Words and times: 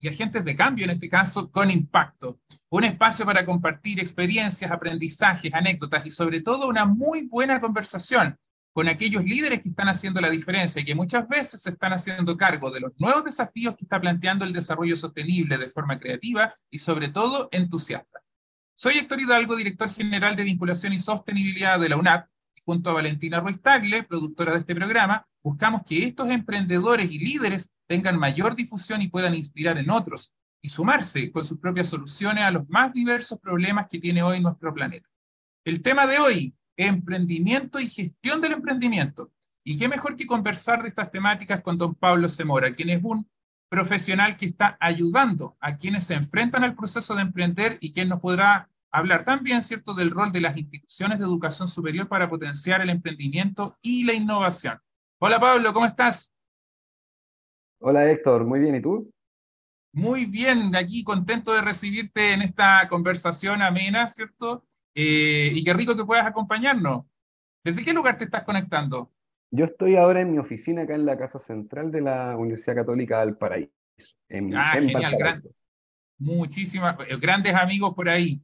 y 0.00 0.08
Agentes 0.08 0.44
de 0.44 0.56
Cambio, 0.56 0.84
en 0.84 0.90
este 0.90 1.08
caso, 1.08 1.50
con 1.50 1.70
impacto. 1.70 2.40
Un 2.70 2.84
espacio 2.84 3.26
para 3.26 3.44
compartir 3.44 4.00
experiencias, 4.00 4.70
aprendizajes, 4.70 5.52
anécdotas 5.52 6.06
y 6.06 6.10
sobre 6.10 6.40
todo 6.40 6.68
una 6.68 6.86
muy 6.86 7.28
buena 7.28 7.60
conversación 7.60 8.38
con 8.72 8.88
aquellos 8.88 9.24
líderes 9.24 9.60
que 9.60 9.68
están 9.68 9.88
haciendo 9.88 10.20
la 10.20 10.30
diferencia 10.30 10.80
y 10.80 10.84
que 10.84 10.94
muchas 10.94 11.28
veces 11.28 11.60
se 11.60 11.70
están 11.70 11.92
haciendo 11.92 12.36
cargo 12.36 12.70
de 12.70 12.80
los 12.80 12.92
nuevos 12.98 13.24
desafíos 13.24 13.76
que 13.76 13.84
está 13.84 14.00
planteando 14.00 14.44
el 14.44 14.52
desarrollo 14.52 14.96
sostenible 14.96 15.58
de 15.58 15.68
forma 15.68 15.98
creativa 15.98 16.54
y 16.70 16.78
sobre 16.78 17.08
todo 17.08 17.48
entusiasta. 17.52 18.20
Soy 18.74 18.96
Héctor 18.96 19.20
Hidalgo, 19.20 19.56
director 19.56 19.90
general 19.90 20.36
de 20.36 20.44
vinculación 20.44 20.92
y 20.92 21.00
sostenibilidad 21.00 21.78
de 21.78 21.88
la 21.90 21.96
UNAP, 21.98 22.28
junto 22.64 22.90
a 22.90 22.94
Valentina 22.94 23.40
Ruiz 23.40 23.60
Tagle, 23.60 24.04
productora 24.04 24.52
de 24.52 24.60
este 24.60 24.74
programa, 24.74 25.26
buscamos 25.42 25.82
que 25.84 26.04
estos 26.04 26.30
emprendedores 26.30 27.10
y 27.10 27.18
líderes 27.18 27.70
tengan 27.86 28.18
mayor 28.18 28.54
difusión 28.54 29.02
y 29.02 29.08
puedan 29.08 29.34
inspirar 29.34 29.78
en 29.78 29.90
otros 29.90 30.32
y 30.62 30.68
sumarse 30.68 31.32
con 31.32 31.44
sus 31.44 31.58
propias 31.58 31.88
soluciones 31.88 32.44
a 32.44 32.50
los 32.50 32.68
más 32.68 32.92
diversos 32.92 33.38
problemas 33.40 33.86
que 33.88 33.98
tiene 33.98 34.22
hoy 34.22 34.40
nuestro 34.40 34.74
planeta. 34.74 35.08
El 35.64 35.82
tema 35.82 36.06
de 36.06 36.18
hoy, 36.18 36.54
emprendimiento 36.76 37.80
y 37.80 37.88
gestión 37.88 38.40
del 38.40 38.52
emprendimiento. 38.52 39.32
Y 39.64 39.76
qué 39.76 39.88
mejor 39.88 40.16
que 40.16 40.26
conversar 40.26 40.82
de 40.82 40.88
estas 40.88 41.10
temáticas 41.10 41.60
con 41.60 41.76
don 41.76 41.94
Pablo 41.94 42.28
Zemora, 42.28 42.74
quien 42.74 42.90
es 42.90 43.02
un 43.02 43.28
profesional 43.68 44.36
que 44.36 44.46
está 44.46 44.76
ayudando 44.80 45.56
a 45.60 45.76
quienes 45.76 46.06
se 46.06 46.14
enfrentan 46.14 46.64
al 46.64 46.74
proceso 46.74 47.14
de 47.14 47.22
emprender 47.22 47.78
y 47.80 47.92
quien 47.92 48.08
nos 48.08 48.20
podrá 48.20 48.68
hablar 48.90 49.24
también, 49.24 49.62
¿cierto?, 49.62 49.94
del 49.94 50.10
rol 50.10 50.32
de 50.32 50.40
las 50.40 50.56
instituciones 50.56 51.18
de 51.18 51.24
educación 51.24 51.68
superior 51.68 52.08
para 52.08 52.28
potenciar 52.28 52.80
el 52.80 52.90
emprendimiento 52.90 53.78
y 53.82 54.04
la 54.04 54.14
innovación. 54.14 54.80
Hola 55.22 55.38
Pablo, 55.38 55.70
¿cómo 55.74 55.84
estás? 55.84 56.34
Hola 57.78 58.10
Héctor, 58.10 58.46
muy 58.46 58.58
bien, 58.58 58.76
¿y 58.76 58.80
tú? 58.80 59.12
Muy 59.92 60.24
bien, 60.24 60.74
aquí 60.74 61.04
contento 61.04 61.52
de 61.52 61.60
recibirte 61.60 62.32
en 62.32 62.40
esta 62.40 62.88
conversación 62.88 63.60
amena, 63.60 64.08
¿cierto? 64.08 64.64
Eh, 64.94 65.52
y 65.52 65.62
qué 65.62 65.74
rico 65.74 65.94
que 65.94 66.06
puedas 66.06 66.26
acompañarnos. 66.26 67.04
¿Desde 67.62 67.84
qué 67.84 67.92
lugar 67.92 68.16
te 68.16 68.24
estás 68.24 68.44
conectando? 68.44 69.12
Yo 69.50 69.66
estoy 69.66 69.96
ahora 69.96 70.22
en 70.22 70.32
mi 70.32 70.38
oficina 70.38 70.82
acá 70.84 70.94
en 70.94 71.04
la 71.04 71.18
Casa 71.18 71.38
Central 71.38 71.92
de 71.92 72.00
la 72.00 72.34
Universidad 72.38 72.76
Católica 72.76 73.20
del 73.20 73.36
Paraíso. 73.36 73.74
ah, 74.54 74.72
genial, 74.78 75.42
muchísimas, 76.16 76.96
eh, 77.10 77.18
grandes 77.18 77.52
amigos 77.52 77.92
por 77.94 78.08
ahí. 78.08 78.42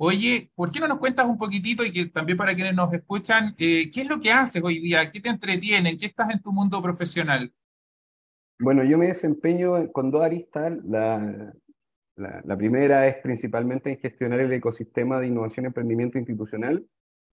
Oye, 0.00 0.52
¿por 0.54 0.70
qué 0.70 0.78
no 0.78 0.86
nos 0.86 0.98
cuentas 0.98 1.26
un 1.26 1.36
poquitito 1.36 1.84
y 1.84 1.90
que 1.90 2.06
también 2.06 2.38
para 2.38 2.54
quienes 2.54 2.72
nos 2.72 2.92
escuchan, 2.92 3.52
eh, 3.58 3.90
qué 3.90 4.02
es 4.02 4.08
lo 4.08 4.20
que 4.20 4.30
haces 4.30 4.62
hoy 4.62 4.78
día? 4.78 5.10
¿Qué 5.10 5.18
te 5.20 5.28
entretiene? 5.28 5.96
¿Qué 5.96 6.06
estás 6.06 6.32
en 6.32 6.40
tu 6.40 6.52
mundo 6.52 6.80
profesional? 6.80 7.52
Bueno, 8.60 8.84
yo 8.84 8.96
me 8.96 9.08
desempeño 9.08 9.90
con 9.90 10.12
dos 10.12 10.22
aristas. 10.22 10.72
La, 10.84 12.56
primera 12.56 13.08
es 13.08 13.16
principalmente 13.16 13.90
en 13.90 13.98
gestionar 13.98 14.38
el 14.38 14.52
ecosistema 14.52 15.18
de 15.18 15.26
innovación 15.26 15.64
y 15.64 15.66
emprendimiento 15.66 16.16
institucional. 16.16 16.86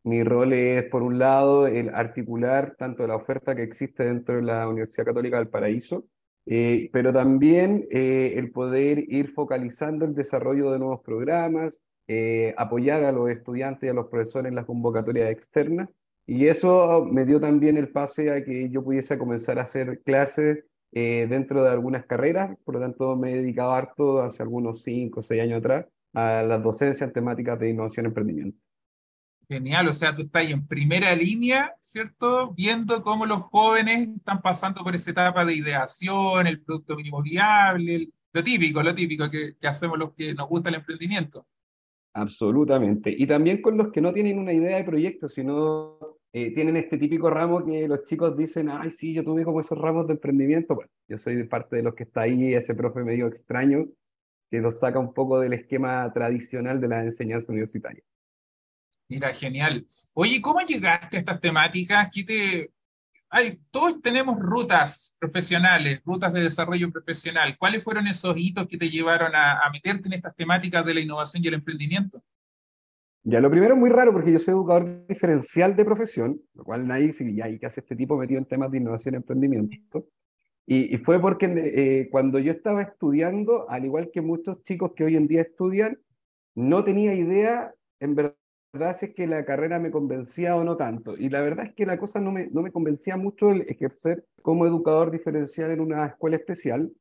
Mi 0.03 0.23
rol 0.23 0.53
es, 0.53 0.85
por 0.85 1.03
un 1.03 1.19
lado, 1.19 1.67
el 1.67 1.89
articular 1.89 2.75
tanto 2.79 3.05
la 3.05 3.15
oferta 3.15 3.55
que 3.55 3.61
existe 3.61 4.05
dentro 4.05 4.37
de 4.37 4.41
la 4.41 4.67
Universidad 4.67 5.05
Católica 5.05 5.37
del 5.37 5.49
Paraíso, 5.49 6.07
eh, 6.47 6.89
pero 6.91 7.13
también 7.13 7.87
eh, 7.91 8.33
el 8.37 8.51
poder 8.51 9.05
ir 9.07 9.33
focalizando 9.33 10.05
el 10.05 10.15
desarrollo 10.15 10.71
de 10.71 10.79
nuevos 10.79 11.01
programas, 11.01 11.83
eh, 12.07 12.53
apoyar 12.57 13.03
a 13.03 13.11
los 13.11 13.29
estudiantes 13.29 13.87
y 13.87 13.89
a 13.89 13.93
los 13.93 14.07
profesores 14.07 14.49
en 14.49 14.55
las 14.55 14.65
convocatorias 14.65 15.31
externas. 15.31 15.89
Y 16.27 16.47
eso 16.47 17.05
me 17.05 17.25
dio 17.25 17.39
también 17.39 17.77
el 17.77 17.89
pase 17.89 18.31
a 18.31 18.43
que 18.43 18.69
yo 18.69 18.83
pudiese 18.83 19.17
comenzar 19.17 19.59
a 19.59 19.63
hacer 19.63 20.01
clases 20.03 20.65
eh, 20.91 21.27
dentro 21.29 21.61
de 21.61 21.69
algunas 21.69 22.05
carreras, 22.05 22.55
por 22.63 22.75
lo 22.75 22.81
tanto 22.81 23.15
me 23.17 23.33
he 23.33 23.35
dedicado 23.35 23.73
harto 23.73 24.21
hace 24.21 24.41
algunos 24.41 24.81
5 24.81 25.19
o 25.19 25.23
6 25.23 25.41
años 25.41 25.59
atrás 25.59 25.85
a 26.13 26.41
las 26.43 26.63
docencias 26.63 27.11
temáticas 27.11 27.59
de 27.59 27.69
innovación 27.71 28.05
y 28.05 28.07
emprendimiento. 28.07 28.57
Genial, 29.49 29.87
o 29.89 29.93
sea, 29.93 30.15
tú 30.15 30.23
estás 30.23 30.49
en 30.49 30.65
primera 30.65 31.13
línea, 31.13 31.75
¿cierto? 31.81 32.53
Viendo 32.53 33.01
cómo 33.01 33.25
los 33.25 33.41
jóvenes 33.41 34.07
están 34.07 34.41
pasando 34.41 34.83
por 34.83 34.95
esa 34.95 35.11
etapa 35.11 35.45
de 35.45 35.55
ideación, 35.55 36.47
el 36.47 36.61
producto 36.61 36.95
mínimo 36.95 37.21
viable, 37.21 38.09
lo 38.31 38.43
típico, 38.43 38.81
lo 38.81 38.95
típico 38.95 39.29
que, 39.29 39.55
que 39.59 39.67
hacemos 39.67 39.99
los 39.99 40.13
que 40.13 40.33
nos 40.33 40.47
gusta 40.47 40.69
el 40.69 40.75
emprendimiento. 40.75 41.45
Absolutamente. 42.15 43.13
Y 43.15 43.27
también 43.27 43.61
con 43.61 43.75
los 43.75 43.91
que 43.91 43.99
no 43.99 44.13
tienen 44.13 44.39
una 44.39 44.53
idea 44.53 44.77
de 44.77 44.85
proyecto, 44.85 45.27
sino 45.27 45.99
eh, 46.31 46.53
tienen 46.53 46.77
este 46.77 46.97
típico 46.97 47.29
ramo 47.29 47.65
que 47.65 47.89
los 47.89 48.05
chicos 48.05 48.37
dicen, 48.37 48.69
ay, 48.69 48.89
sí, 48.89 49.13
yo 49.13 49.21
tuve 49.25 49.43
como 49.43 49.59
esos 49.59 49.77
ramos 49.77 50.07
de 50.07 50.13
emprendimiento. 50.13 50.75
Bueno, 50.75 50.89
yo 51.09 51.17
soy 51.17 51.43
parte 51.43 51.75
de 51.75 51.83
los 51.83 51.93
que 51.93 52.03
está 52.03 52.21
ahí, 52.21 52.53
ese 52.53 52.73
profe 52.73 53.03
medio 53.03 53.27
extraño, 53.27 53.89
que 54.49 54.61
nos 54.61 54.79
saca 54.79 54.97
un 54.97 55.13
poco 55.13 55.41
del 55.41 55.51
esquema 55.51 56.09
tradicional 56.13 56.79
de 56.79 56.87
la 56.87 57.03
enseñanza 57.03 57.51
universitaria. 57.51 58.01
Mira, 59.09 59.33
genial. 59.33 59.85
Oye, 60.13 60.41
¿cómo 60.41 60.61
llegaste 60.61 61.17
a 61.17 61.19
estas 61.19 61.41
temáticas? 61.41 62.09
¿Qué 62.13 62.23
te, 62.23 62.71
todos 63.71 64.01
tenemos 64.01 64.39
rutas 64.39 65.15
profesionales, 65.19 66.01
rutas 66.05 66.33
de 66.33 66.41
desarrollo 66.41 66.91
profesional. 66.91 67.55
¿Cuáles 67.57 67.83
fueron 67.83 68.07
esos 68.07 68.37
hitos 68.37 68.67
que 68.67 68.77
te 68.77 68.89
llevaron 68.89 69.31
a, 69.35 69.61
meterte 69.71 70.07
en 70.07 70.13
estas 70.13 70.35
temáticas 70.35 70.85
de 70.85 70.93
la 70.93 71.01
innovación 71.01 71.43
y 71.43 71.47
el 71.47 71.55
emprendimiento? 71.55 72.23
Ya, 73.23 73.39
lo 73.39 73.49
primero 73.49 73.73
es 73.73 73.79
muy 73.79 73.89
raro 73.89 74.13
porque 74.13 74.31
yo 74.31 74.39
soy 74.39 74.53
educador 74.53 75.07
diferencial 75.07 75.75
de 75.75 75.83
profesión, 75.83 76.39
lo 76.53 76.63
cual 76.63 76.87
nadie 76.87 77.07
dice, 77.07 77.33
ya, 77.33 77.49
¿y 77.49 77.57
qué 77.57 77.65
hace 77.65 77.81
este 77.81 77.95
tipo 77.95 78.17
metido 78.17 78.37
en 78.37 78.45
temas 78.45 78.69
de 78.71 78.77
innovación 78.77 79.15
y 79.15 79.17
emprendimiento? 79.17 80.07
Y, 80.67 80.97
fue 80.99 81.19
porque 81.19 81.45
eh, 81.45 82.09
cuando 82.11 82.39
yo 82.39 82.51
estaba 82.51 82.81
estudiando, 82.81 83.69
al 83.69 83.85
igual 83.85 84.09
que 84.11 84.21
muchos 84.21 84.63
chicos 84.63 84.93
que 84.95 85.03
hoy 85.03 85.15
en 85.15 85.27
día 85.27 85.41
estudian, 85.41 85.99
no 86.55 86.83
tenía 86.83 87.13
idea 87.13 87.73
en 87.99 88.15
verdad 88.15 88.35
verdad 88.75 88.97
es 89.01 89.13
que 89.13 89.25
la 89.25 89.45
carrera 89.45 89.79
me 89.79 89.89
convencía 89.89 90.55
o 90.57 90.63
no 90.65 90.75
tanto. 90.75 91.15
Y 91.17 91.29
la 91.29 91.41
verdad 91.41 91.67
es 91.67 91.73
que 91.73 91.85
la 91.85 91.97
cosa 91.97 92.19
no 92.19 92.31
me, 92.31 92.47
no 92.47 92.61
me 92.61 92.71
convencía 92.71 93.15
mucho 93.15 93.51
el 93.51 93.61
ejercer 93.61 94.25
como 94.41 94.65
educador 94.65 95.11
diferencial 95.11 95.71
en 95.71 95.79
una 95.79 96.05
escuela 96.05 96.35
especial. 96.35 96.91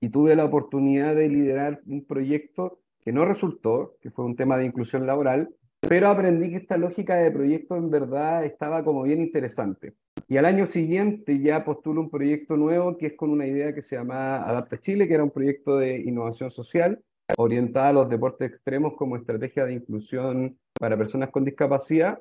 Y 0.00 0.10
tuve 0.10 0.36
la 0.36 0.44
oportunidad 0.44 1.16
de 1.16 1.28
liderar 1.28 1.80
un 1.86 2.04
proyecto 2.04 2.80
que 3.00 3.12
no 3.12 3.24
resultó, 3.24 3.96
que 4.02 4.10
fue 4.10 4.26
un 4.26 4.36
tema 4.36 4.58
de 4.58 4.66
inclusión 4.66 5.06
laboral, 5.06 5.48
pero 5.80 6.08
aprendí 6.08 6.50
que 6.50 6.56
esta 6.56 6.76
lógica 6.76 7.16
de 7.16 7.30
proyecto 7.30 7.76
en 7.76 7.90
verdad 7.90 8.44
estaba 8.44 8.84
como 8.84 9.02
bien 9.02 9.20
interesante. 9.20 9.94
Y 10.28 10.36
al 10.36 10.44
año 10.44 10.66
siguiente 10.66 11.40
ya 11.40 11.64
postulo 11.64 12.02
un 12.02 12.10
proyecto 12.10 12.56
nuevo 12.56 12.98
que 12.98 13.06
es 13.06 13.12
con 13.14 13.30
una 13.30 13.46
idea 13.46 13.74
que 13.74 13.82
se 13.82 13.96
llama 13.96 14.44
Adapta 14.44 14.78
Chile, 14.78 15.08
que 15.08 15.14
era 15.14 15.24
un 15.24 15.30
proyecto 15.30 15.78
de 15.78 16.00
innovación 16.00 16.50
social 16.50 17.02
orientada 17.36 17.88
a 17.88 17.92
los 17.92 18.08
deportes 18.08 18.48
extremos 18.48 18.94
como 18.94 19.16
estrategia 19.16 19.66
de 19.66 19.74
inclusión 19.74 20.58
para 20.78 20.96
personas 20.96 21.30
con 21.30 21.44
discapacidad. 21.44 22.18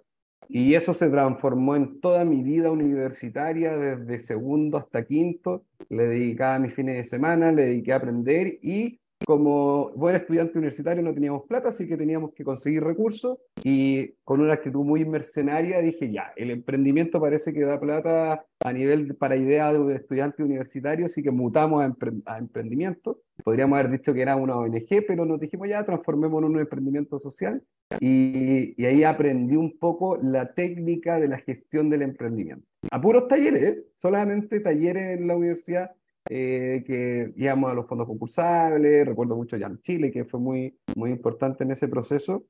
Y 0.50 0.76
eso 0.76 0.94
se 0.94 1.10
transformó 1.10 1.76
en 1.76 2.00
toda 2.00 2.24
mi 2.24 2.42
vida 2.42 2.72
universitaria, 2.72 3.76
desde 3.76 4.20
segundo 4.20 4.78
hasta 4.78 5.06
quinto. 5.06 5.66
Le 5.90 6.08
dedicaba 6.08 6.60
mis 6.60 6.74
fines 6.74 6.96
de 6.96 7.06
semana, 7.06 7.52
le 7.52 7.66
dediqué 7.66 7.94
a 7.94 7.98
aprender 7.98 8.60
y 8.62 9.00
como 9.26 9.92
buen 9.96 10.16
estudiante 10.16 10.58
universitario 10.58 11.02
no 11.04 11.14
teníamos 11.14 11.44
plata, 11.48 11.70
así 11.70 11.88
que 11.88 11.98
teníamos 11.98 12.34
que 12.34 12.44
conseguir 12.44 12.84
recursos 12.84 13.40
y 13.64 14.14
con 14.24 14.42
una 14.42 14.54
actitud 14.54 14.84
muy 14.84 15.06
mercenaria 15.06 15.82
dije, 15.82 16.12
ya, 16.12 16.32
el 16.36 16.52
emprendimiento 16.52 17.20
parece 17.20 17.54
que 17.54 17.62
da 17.62 17.80
plata 17.80 18.46
a 18.60 18.74
nivel 18.74 19.16
para 19.16 19.36
idea 19.36 19.74
de 19.74 19.96
estudiante 19.96 20.44
universitario, 20.44 21.08
así 21.08 21.24
que 21.24 21.32
mutamos 21.32 21.84
a, 21.84 22.38
emprendimiento. 22.38 23.22
Podríamos 23.44 23.80
haber 23.80 23.92
dicho 23.92 24.14
que 24.14 24.22
era 24.22 24.36
una 24.36 24.56
ONG, 24.56 25.06
pero 25.08 25.26
nos 25.26 25.40
dijimos, 25.40 25.68
ya, 25.70 25.86
transformémonos 25.86 26.50
en 26.50 26.56
un 26.56 26.62
emprendimiento 26.62 27.20
social 27.20 27.62
y, 28.00 28.84
ahí 28.86 29.04
aprendí 29.04 29.56
un 29.56 29.78
poco 29.78 30.18
la 30.18 30.54
técnica 30.54 31.20
de 31.20 31.28
la 31.28 31.38
gestión 31.40 31.90
del 31.90 32.02
emprendimiento. 32.02 32.66
A 32.92 33.02
talleres, 33.28 33.64
¿eh? 33.64 33.84
solamente 33.98 34.60
talleres 34.60 35.20
en 35.20 35.28
la 35.28 35.36
universidad 35.36 35.92
eh, 36.30 36.84
que 36.86 37.34
íbamos 37.36 37.72
a 37.72 37.74
los 37.74 37.88
fondos 37.88 38.08
concursables, 38.08 39.08
recuerdo 39.08 39.36
mucho 39.36 39.58
ya 39.58 39.68
en 39.68 39.80
Chile, 39.82 40.12
que 40.12 40.26
fue 40.26 40.40
muy, 40.40 40.78
muy 40.96 41.12
importante 41.12 41.64
en 41.64 41.72
ese 41.72 41.88
proceso. 41.88 42.46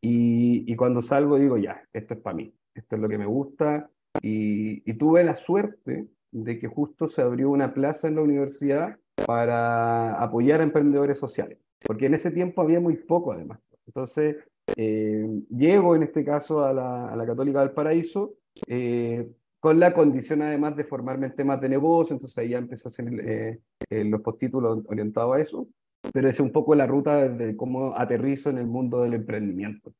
Y, 0.00 0.70
y 0.70 0.76
cuando 0.76 1.02
salgo 1.02 1.38
digo, 1.38 1.58
ya, 1.58 1.82
esto 1.92 2.14
es 2.14 2.20
para 2.20 2.36
mí, 2.36 2.54
esto 2.74 2.96
es 2.96 3.02
lo 3.02 3.08
que 3.08 3.18
me 3.18 3.26
gusta. 3.26 3.90
Y, 4.22 4.82
y, 4.90 4.94
tuve 4.94 5.22
la 5.22 5.36
suerte 5.36 6.08
de 6.32 6.58
que 6.58 6.66
justo 6.66 7.08
se 7.08 7.22
abrió 7.22 7.50
una 7.50 7.72
plaza 7.74 8.08
en 8.08 8.16
la 8.16 8.22
universidad 8.22 8.96
para 9.26 10.14
apoyar 10.20 10.60
a 10.60 10.64
emprendedores 10.64 11.18
sociales, 11.18 11.58
porque 11.86 12.06
en 12.06 12.14
ese 12.14 12.30
tiempo 12.30 12.62
había 12.62 12.80
muy 12.80 12.96
poco 12.96 13.32
además. 13.32 13.60
Entonces, 13.86 14.36
eh, 14.76 15.26
llego 15.50 15.96
en 15.96 16.04
este 16.04 16.24
caso 16.24 16.64
a 16.64 16.72
la, 16.72 17.08
a 17.08 17.16
la 17.16 17.26
Católica 17.26 17.60
del 17.60 17.72
Paraíso, 17.72 18.34
eh, 18.66 19.28
con 19.60 19.78
la 19.78 19.92
condición 19.92 20.42
además 20.42 20.74
de 20.74 20.84
formarme 20.84 21.26
en 21.26 21.36
temas 21.36 21.60
de 21.60 21.68
negocio, 21.68 22.14
entonces 22.14 22.36
ahí 22.38 22.50
ya 22.50 22.58
empecé 22.58 22.88
a 22.88 22.90
hacer 22.90 23.60
eh, 23.90 24.04
los 24.04 24.22
postítulos 24.22 24.80
orientados 24.86 25.36
a 25.36 25.40
eso, 25.40 25.68
pero 26.12 26.28
es 26.28 26.40
un 26.40 26.50
poco 26.50 26.74
la 26.74 26.86
ruta 26.86 27.28
de 27.28 27.54
cómo 27.56 27.96
aterrizo 27.96 28.48
en 28.50 28.58
el 28.58 28.66
mundo 28.66 29.02
del 29.02 29.14
emprendimiento. 29.14 29.92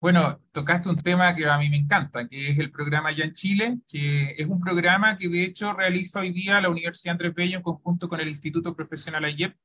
Bueno, 0.00 0.40
tocaste 0.52 0.88
un 0.88 0.96
tema 0.96 1.34
que 1.34 1.44
a 1.46 1.58
mí 1.58 1.68
me 1.68 1.76
encanta, 1.76 2.28
que 2.28 2.50
es 2.50 2.58
el 2.58 2.70
programa 2.70 3.10
Ya 3.10 3.24
en 3.24 3.32
Chile, 3.32 3.80
que 3.88 4.34
es 4.38 4.46
un 4.46 4.60
programa 4.60 5.16
que 5.16 5.28
de 5.28 5.42
hecho 5.42 5.72
realiza 5.72 6.20
hoy 6.20 6.30
día 6.30 6.60
la 6.60 6.70
Universidad 6.70 7.12
Andrés 7.12 7.34
Bello 7.34 7.56
en 7.56 7.62
conjunto 7.62 8.08
con 8.08 8.20
el 8.20 8.28
Instituto 8.28 8.76
Profesional 8.76 9.24
AYEP, 9.24 9.56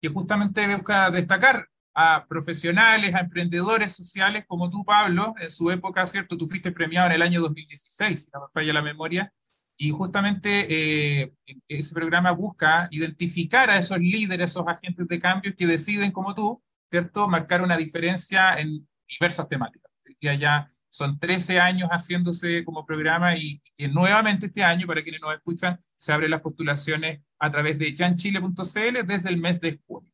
que 0.00 0.08
justamente 0.08 0.66
busca 0.66 1.10
destacar 1.10 1.68
a 1.94 2.26
profesionales, 2.28 3.14
a 3.14 3.20
emprendedores 3.20 3.92
sociales 3.92 4.44
como 4.46 4.70
tú, 4.70 4.84
Pablo, 4.84 5.34
en 5.40 5.50
su 5.50 5.70
época, 5.70 6.06
¿cierto? 6.06 6.36
Tú 6.36 6.48
fuiste 6.48 6.72
premiado 6.72 7.08
en 7.08 7.14
el 7.14 7.22
año 7.22 7.40
2016, 7.40 8.24
si 8.24 8.30
no 8.32 8.40
me 8.40 8.46
falla 8.52 8.72
la 8.72 8.82
memoria, 8.82 9.32
y 9.76 9.90
justamente 9.90 10.66
eh, 10.68 11.32
ese 11.68 11.94
programa 11.94 12.30
busca 12.32 12.88
identificar 12.90 13.70
a 13.70 13.78
esos 13.78 13.98
líderes, 13.98 14.50
esos 14.50 14.66
agentes 14.66 15.08
de 15.08 15.18
cambio 15.18 15.54
que 15.56 15.66
deciden, 15.66 16.12
como 16.12 16.34
tú, 16.34 16.62
¿cierto?, 16.90 17.28
marcar 17.28 17.62
una 17.62 17.76
diferencia 17.76 18.54
en 18.54 18.88
diversas 19.08 19.48
temáticas. 19.48 19.90
Ya, 20.20 20.34
ya 20.34 20.68
son 20.92 21.18
13 21.18 21.58
años 21.58 21.88
haciéndose 21.90 22.64
como 22.64 22.84
programa 22.86 23.34
y 23.34 23.62
que 23.74 23.88
nuevamente 23.88 24.46
este 24.46 24.62
año, 24.62 24.86
para 24.86 25.02
quienes 25.02 25.20
nos 25.20 25.32
escuchan, 25.32 25.80
se 25.96 26.12
abren 26.12 26.30
las 26.30 26.42
postulaciones 26.42 27.20
a 27.38 27.50
través 27.50 27.78
de 27.78 27.94
janchile.cl 27.96 29.06
desde 29.06 29.28
el 29.28 29.38
mes 29.38 29.60
de 29.60 29.80
junio. 29.86 30.11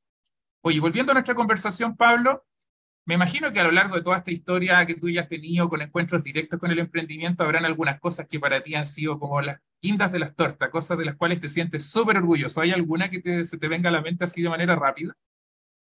Oye, 0.62 0.80
volviendo 0.80 1.12
a 1.12 1.14
nuestra 1.14 1.34
conversación, 1.34 1.96
Pablo, 1.96 2.44
me 3.08 3.14
imagino 3.14 3.52
que 3.52 3.60
a 3.60 3.64
lo 3.64 3.70
largo 3.70 3.96
de 3.96 4.02
toda 4.02 4.18
esta 4.18 4.32
historia 4.32 4.84
que 4.84 4.94
tú 4.94 5.08
ya 5.08 5.22
has 5.22 5.28
tenido 5.28 5.68
con 5.68 5.80
encuentros 5.80 6.22
directos 6.22 6.58
con 6.58 6.70
el 6.70 6.78
emprendimiento, 6.78 7.44
habrán 7.44 7.64
algunas 7.64 8.00
cosas 8.00 8.26
que 8.28 8.40
para 8.40 8.62
ti 8.62 8.74
han 8.74 8.86
sido 8.86 9.18
como 9.18 9.40
las 9.40 9.60
quintas 9.80 10.12
de 10.12 10.18
las 10.18 10.34
tortas, 10.34 10.68
cosas 10.68 10.98
de 10.98 11.06
las 11.06 11.16
cuales 11.16 11.40
te 11.40 11.48
sientes 11.48 11.86
súper 11.86 12.18
orgulloso. 12.18 12.60
¿Hay 12.60 12.72
alguna 12.72 13.08
que 13.08 13.44
se 13.44 13.56
te 13.56 13.68
venga 13.68 13.88
a 13.88 13.92
la 13.92 14.02
mente 14.02 14.24
así 14.24 14.42
de 14.42 14.50
manera 14.50 14.76
rápida? 14.76 15.16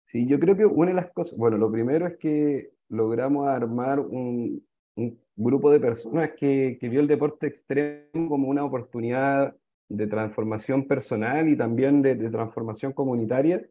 Sí, 0.07 0.27
yo 0.27 0.41
creo 0.41 0.57
que 0.57 0.67
una 0.67 0.91
de 0.91 0.97
las 0.97 1.13
cosas, 1.13 1.39
bueno, 1.39 1.59
lo 1.59 1.71
primero 1.71 2.07
es 2.07 2.17
que 2.17 2.73
logramos 2.89 3.47
armar 3.47 4.01
un, 4.01 4.67
grupo 5.37 5.71
de 5.71 5.81
personas 5.81 6.31
que 6.37 6.79
vio 6.81 7.01
el 7.01 7.09
deporte 7.09 7.49
extremo 7.49 8.29
como 8.29 8.49
una 8.49 8.65
oportunidad 8.65 9.55
de 9.89 10.07
transformación 10.07 10.87
personal 10.87 11.49
y 11.49 11.57
también 11.57 12.03
de 12.03 12.17
transformación 12.31 12.93
comunitaria 12.93 13.65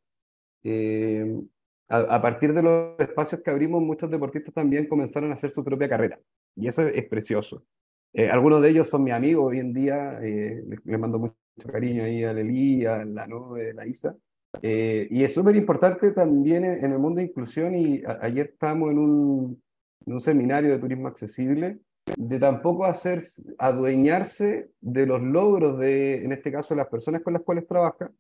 eh, 0.63 1.41
a, 1.89 2.21
partir 2.21 2.53
de 2.53 2.63
los 2.63 2.99
espacios 2.99 3.41
que 3.41 3.51
abrimos, 3.51 3.81
muchos 3.81 4.09
deportistas 4.09 4.53
también 4.53 4.87
comenzaron 4.87 5.31
a 5.31 5.33
hacer 5.35 5.51
su 5.51 5.63
propia 5.63 5.89
carrera. 5.89 6.19
Y 6.55 6.67
eso 6.67 6.87
es, 6.87 7.05
precioso. 7.07 7.65
Eh, 8.13 8.29
algunos 8.29 8.61
de 8.61 8.69
ellos 8.69 8.89
son 8.89 9.03
mis 9.03 9.13
amigos 9.13 9.45
hoy 9.45 9.59
en 9.59 9.73
día. 9.73 10.19
Eh, 10.21 10.63
les, 10.65 10.99
mando 10.99 11.19
mucho 11.19 11.35
cariño 11.71 12.03
ahí 12.03 12.23
a 12.23 12.33
Lelí, 12.33 12.85
a 12.85 13.05
la 13.05 13.27
Nove, 13.27 13.71
a 13.71 13.73
la 13.73 13.87
Isa. 13.87 14.15
y 14.61 15.23
es 15.23 15.33
súper 15.33 15.55
importante 15.55 16.11
también 16.11 16.63
en, 16.63 16.91
el 16.91 16.99
mundo 16.99 17.19
de 17.19 17.27
inclusión. 17.27 17.75
Y 17.75 18.01
ayer 18.21 18.51
estamos 18.53 18.91
en 18.91 18.97
un, 18.97 19.63
en 20.05 20.13
un 20.13 20.21
seminario 20.21 20.71
de 20.71 20.79
turismo 20.79 21.07
accesible 21.07 21.79
de 22.17 22.39
tampoco 22.39 22.85
hacer 22.85 23.23
adueñarse 23.57 24.69
de 24.81 25.05
los 25.05 25.21
logros 25.21 25.79
de, 25.79 26.23
en 26.23 26.31
este 26.31 26.51
caso, 26.51 26.75
las 26.75 26.87
personas 26.87 27.21
con 27.21 27.33
las 27.33 27.43
cuales 27.43 27.67
trabaja, 27.67 28.11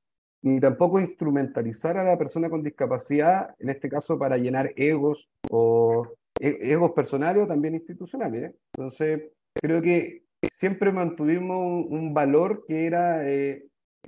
ni 0.43 0.59
tampoco 0.59 0.99
instrumentalizar 0.99 1.97
a 1.97 2.03
la 2.03 2.17
persona 2.17 2.49
con 2.49 2.63
discapacidad, 2.63 3.55
en 3.59 3.69
este 3.69 3.89
caso 3.89 4.19
para 4.19 4.37
llenar 4.37 4.73
egos 4.75 5.29
o 5.49 6.13
e, 6.39 6.71
egos 6.71 6.91
personales 6.91 7.43
o 7.43 7.47
también 7.47 7.75
institucionales. 7.75 8.51
¿eh? 8.51 8.55
Entonces, 8.75 9.23
creo 9.53 9.81
que 9.81 10.23
siempre 10.51 10.91
mantuvimos 10.91 11.85
un, 11.89 12.13
valor 12.13 12.65
que 12.67 12.85
era 12.85 13.27
eh, 13.29 13.63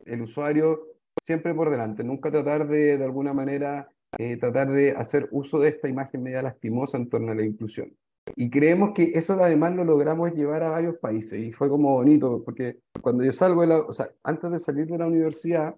el 0.05 0.21
usuario 0.21 0.81
siempre 1.25 1.53
por 1.53 1.69
delante, 1.69 2.03
nunca 2.03 2.29
tratar 2.29 2.67
de, 2.67 2.97
de 2.97 3.03
alguna 3.03 3.33
manera, 3.33 3.89
eh, 4.17 4.35
tratar 4.38 4.69
de 4.69 4.91
hacer 4.91 5.29
uso 5.31 5.59
de 5.59 5.69
esta 5.69 5.88
imagen 5.88 6.21
media 6.21 6.41
lastimosa 6.41 6.97
en 6.97 7.09
torno 7.09 7.31
a 7.31 7.35
la 7.35 7.45
inclusión. 7.45 7.95
Y 8.35 8.49
creemos 8.49 8.91
que 8.93 9.11
eso 9.15 9.33
además 9.41 9.75
lo 9.75 9.85
logramos 9.85 10.33
llevar 10.33 10.63
a 10.63 10.69
varios 10.69 10.97
países 10.97 11.39
y 11.39 11.51
fue 11.51 11.69
como 11.69 11.93
bonito, 11.93 12.43
porque 12.43 12.79
cuando 13.01 13.23
yo 13.23 13.31
salgo 13.31 13.61
de 13.61 13.67
la, 13.67 13.77
o 13.77 13.93
sea, 13.93 14.09
antes 14.23 14.51
de 14.51 14.59
salir 14.59 14.88
de 14.88 14.97
la 14.97 15.07
universidad, 15.07 15.75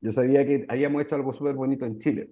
yo 0.00 0.12
sabía 0.12 0.46
que 0.46 0.64
habíamos 0.68 1.02
hecho 1.02 1.14
algo 1.14 1.32
súper 1.32 1.54
bonito 1.54 1.84
en 1.84 1.98
Chile, 1.98 2.30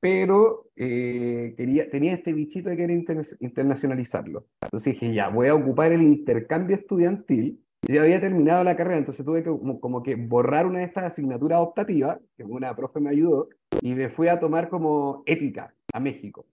pero 0.00 0.66
eh, 0.74 1.54
quería, 1.56 1.88
tenía 1.88 2.14
este 2.14 2.32
bichito 2.32 2.70
de 2.70 2.76
querer 2.76 3.04
internacionalizarlo. 3.40 4.46
Entonces 4.62 4.94
dije, 4.94 5.14
ya, 5.14 5.28
voy 5.28 5.48
a 5.48 5.54
ocupar 5.54 5.92
el 5.92 6.02
intercambio 6.02 6.76
estudiantil. 6.76 7.60
Yo 7.86 8.02
había 8.02 8.20
terminado 8.20 8.64
la 8.64 8.76
carrera, 8.76 8.98
entonces 8.98 9.24
tuve 9.24 9.42
que 9.42 9.50
como, 9.50 10.02
que 10.02 10.14
borrar 10.14 10.66
una 10.66 10.80
de 10.80 10.86
estas 10.86 11.04
asignaturas 11.04 11.60
optativas, 11.60 12.18
que 12.36 12.44
una 12.44 12.74
profe 12.74 13.00
me 13.00 13.10
ayudó, 13.10 13.48
y 13.80 13.94
me 13.94 14.08
fui 14.08 14.28
a 14.28 14.40
tomar 14.40 14.68
como 14.68 15.22
ética 15.26 15.74
a 15.92 16.00
México. 16.00 16.46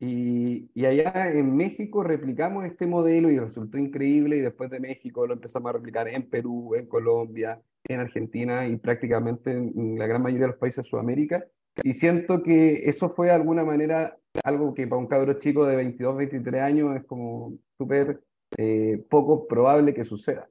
Y, 0.00 0.70
y, 0.74 0.86
allá 0.86 1.32
en 1.32 1.56
México 1.56 2.04
replicamos 2.04 2.64
este 2.64 2.86
modelo 2.86 3.30
y 3.30 3.38
resultó 3.38 3.78
increíble 3.78 4.36
y 4.36 4.40
después 4.40 4.70
de 4.70 4.78
México 4.78 5.26
lo 5.26 5.34
empezamos 5.34 5.70
a 5.70 5.72
replicar 5.72 6.06
en 6.06 6.30
Perú, 6.30 6.76
en 6.76 6.86
Colombia, 6.86 7.60
en 7.88 7.98
Argentina 7.98 8.68
y 8.68 8.76
prácticamente 8.76 9.50
en 9.50 9.98
la 9.98 10.06
gran 10.06 10.22
mayoría 10.22 10.46
de 10.46 10.52
los 10.52 10.60
países 10.60 10.84
de 10.84 10.90
Sudamérica. 10.90 11.44
Y 11.82 11.92
siento 11.92 12.42
que 12.42 12.88
eso 12.88 13.10
fue 13.10 13.26
de 13.26 13.32
alguna 13.32 13.64
manera 13.64 14.16
algo 14.44 14.74
que 14.74 14.86
para 14.86 15.00
un 15.00 15.06
cabro 15.06 15.34
chico 15.34 15.66
de 15.66 15.76
22, 15.76 16.16
23 16.16 16.62
años 16.62 16.96
es 16.96 17.04
como 17.04 17.54
súper 17.76 18.22
eh, 18.56 19.04
poco 19.08 19.46
probable 19.46 19.94
que 19.94 20.04
suceda. 20.04 20.48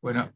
Bueno, 0.00 0.30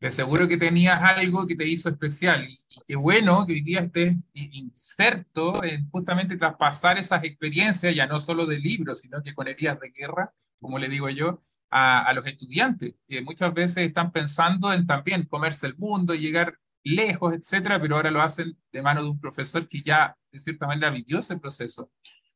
de 0.00 0.10
seguro 0.10 0.46
que 0.46 0.56
tenías 0.56 1.02
algo 1.02 1.46
que 1.46 1.56
te 1.56 1.66
hizo 1.66 1.88
especial 1.88 2.46
y, 2.48 2.58
qué 2.86 2.96
bueno 2.96 3.44
que 3.46 3.52
hoy 3.52 3.60
día 3.60 3.80
estés 3.80 4.16
inserto 4.32 5.62
en 5.62 5.90
justamente 5.90 6.36
traspasar 6.36 6.98
esas 6.98 7.22
experiencias, 7.24 7.94
ya 7.94 8.06
no 8.06 8.18
solo 8.18 8.46
de 8.46 8.58
libros, 8.58 9.00
sino 9.00 9.22
que 9.22 9.34
con 9.34 9.46
heridas 9.46 9.78
de 9.80 9.90
guerra, 9.90 10.32
como 10.58 10.78
le 10.78 10.88
digo 10.88 11.10
yo, 11.10 11.38
a, 11.70 12.10
los 12.14 12.26
estudiantes, 12.26 12.94
que 13.06 13.20
muchas 13.20 13.52
veces 13.52 13.86
están 13.86 14.10
pensando 14.10 14.72
en 14.72 14.86
también 14.86 15.24
comerse 15.24 15.66
el 15.66 15.76
mundo 15.76 16.14
y 16.14 16.20
llegar 16.20 16.58
lejos, 16.82 17.34
etcétera, 17.34 17.78
pero 17.80 17.96
ahora 17.96 18.10
lo 18.10 18.22
hacen 18.22 18.56
de 18.72 18.82
mano 18.82 19.02
de 19.02 19.10
un 19.10 19.20
profesor 19.20 19.68
que 19.68 19.82
ya 19.82 20.16
de 20.32 20.38
cierta 20.38 20.66
manera 20.66 20.90
vivió 20.90 21.18
ese 21.18 21.36
proceso. 21.36 21.90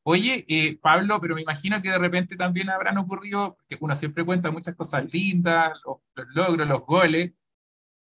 Oye, 0.05 0.45
eh, 0.49 0.79
Pablo, 0.83 1.21
pero 1.21 1.35
me 1.35 1.43
imagino 1.43 1.81
que 1.81 1.91
de 1.91 1.99
repente 1.99 2.37
también 2.37 2.69
habrán 2.71 2.99
ocurrido, 2.99 3.57
porque 3.57 3.79
uno 3.81 3.95
siempre 3.95 4.25
cuenta 4.25 4.51
muchas 4.51 4.75
cosas 4.75 5.11
lindas, 5.13 5.73
los, 5.87 6.27
logros, 6.35 6.69
los 6.69 6.85
goles, 6.85 7.33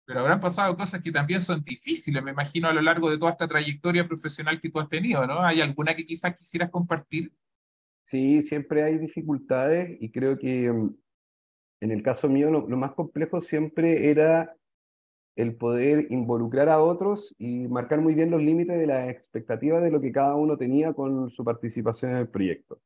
pero 0.04 0.21
habrán 0.21 0.40
pasado 0.40 0.76
cosas 0.76 1.02
que 1.02 1.12
también 1.12 1.40
son 1.40 1.62
difíciles, 1.62 2.23
me 2.23 2.32
imagino, 2.32 2.68
a 2.68 2.73
lo 2.73 2.82
largo 2.82 3.11
de 3.11 3.18
toda 3.18 3.32
esta 3.32 3.49
trayectoria 3.49 4.06
profesional 4.06 4.61
que 4.61 4.71
tú 4.71 4.80
has 4.80 4.88
tenido, 4.88 5.26
¿no? 5.26 5.44
¿Hay 5.44 5.61
alguna 5.61 5.94
que 5.94 6.04
quizás 6.04 6.35
quisieras 6.35 6.71
compartir? 6.71 7.32
Sí, 8.04 8.42
siempre 8.42 8.82
hay 8.82 8.99
dificultades 8.99 9.97
y 10.00 10.11
creo 10.11 10.37
que 10.37 10.71
mm, 10.71 10.94
en 11.82 11.90
el 11.90 12.02
caso 12.02 12.28
mío, 12.28 12.49
lo, 12.49 12.76
más 12.76 12.92
complejo 12.92 13.40
siempre 13.40 14.09
era 14.09 14.56
el 15.35 15.56
poder 15.56 16.12
involucrar 16.12 16.68
a 16.68 16.80
otros 16.80 17.35
y 17.38 17.66
marcar 17.66 18.00
muy 18.00 18.14
bien 18.14 18.30
los 18.30 18.40
límites 18.40 18.78
de 18.78 18.87
las 18.87 19.09
expectativas 19.09 19.82
de 19.82 19.90
lo 19.90 20.00
que 20.00 20.12
cada 20.12 20.37
uno 20.37 20.56
tenía 20.56 20.92
con 20.92 21.28
su 21.30 21.44
participación 21.44 22.12
en 22.12 22.18
el 22.18 22.28
proyecto. 22.28 22.80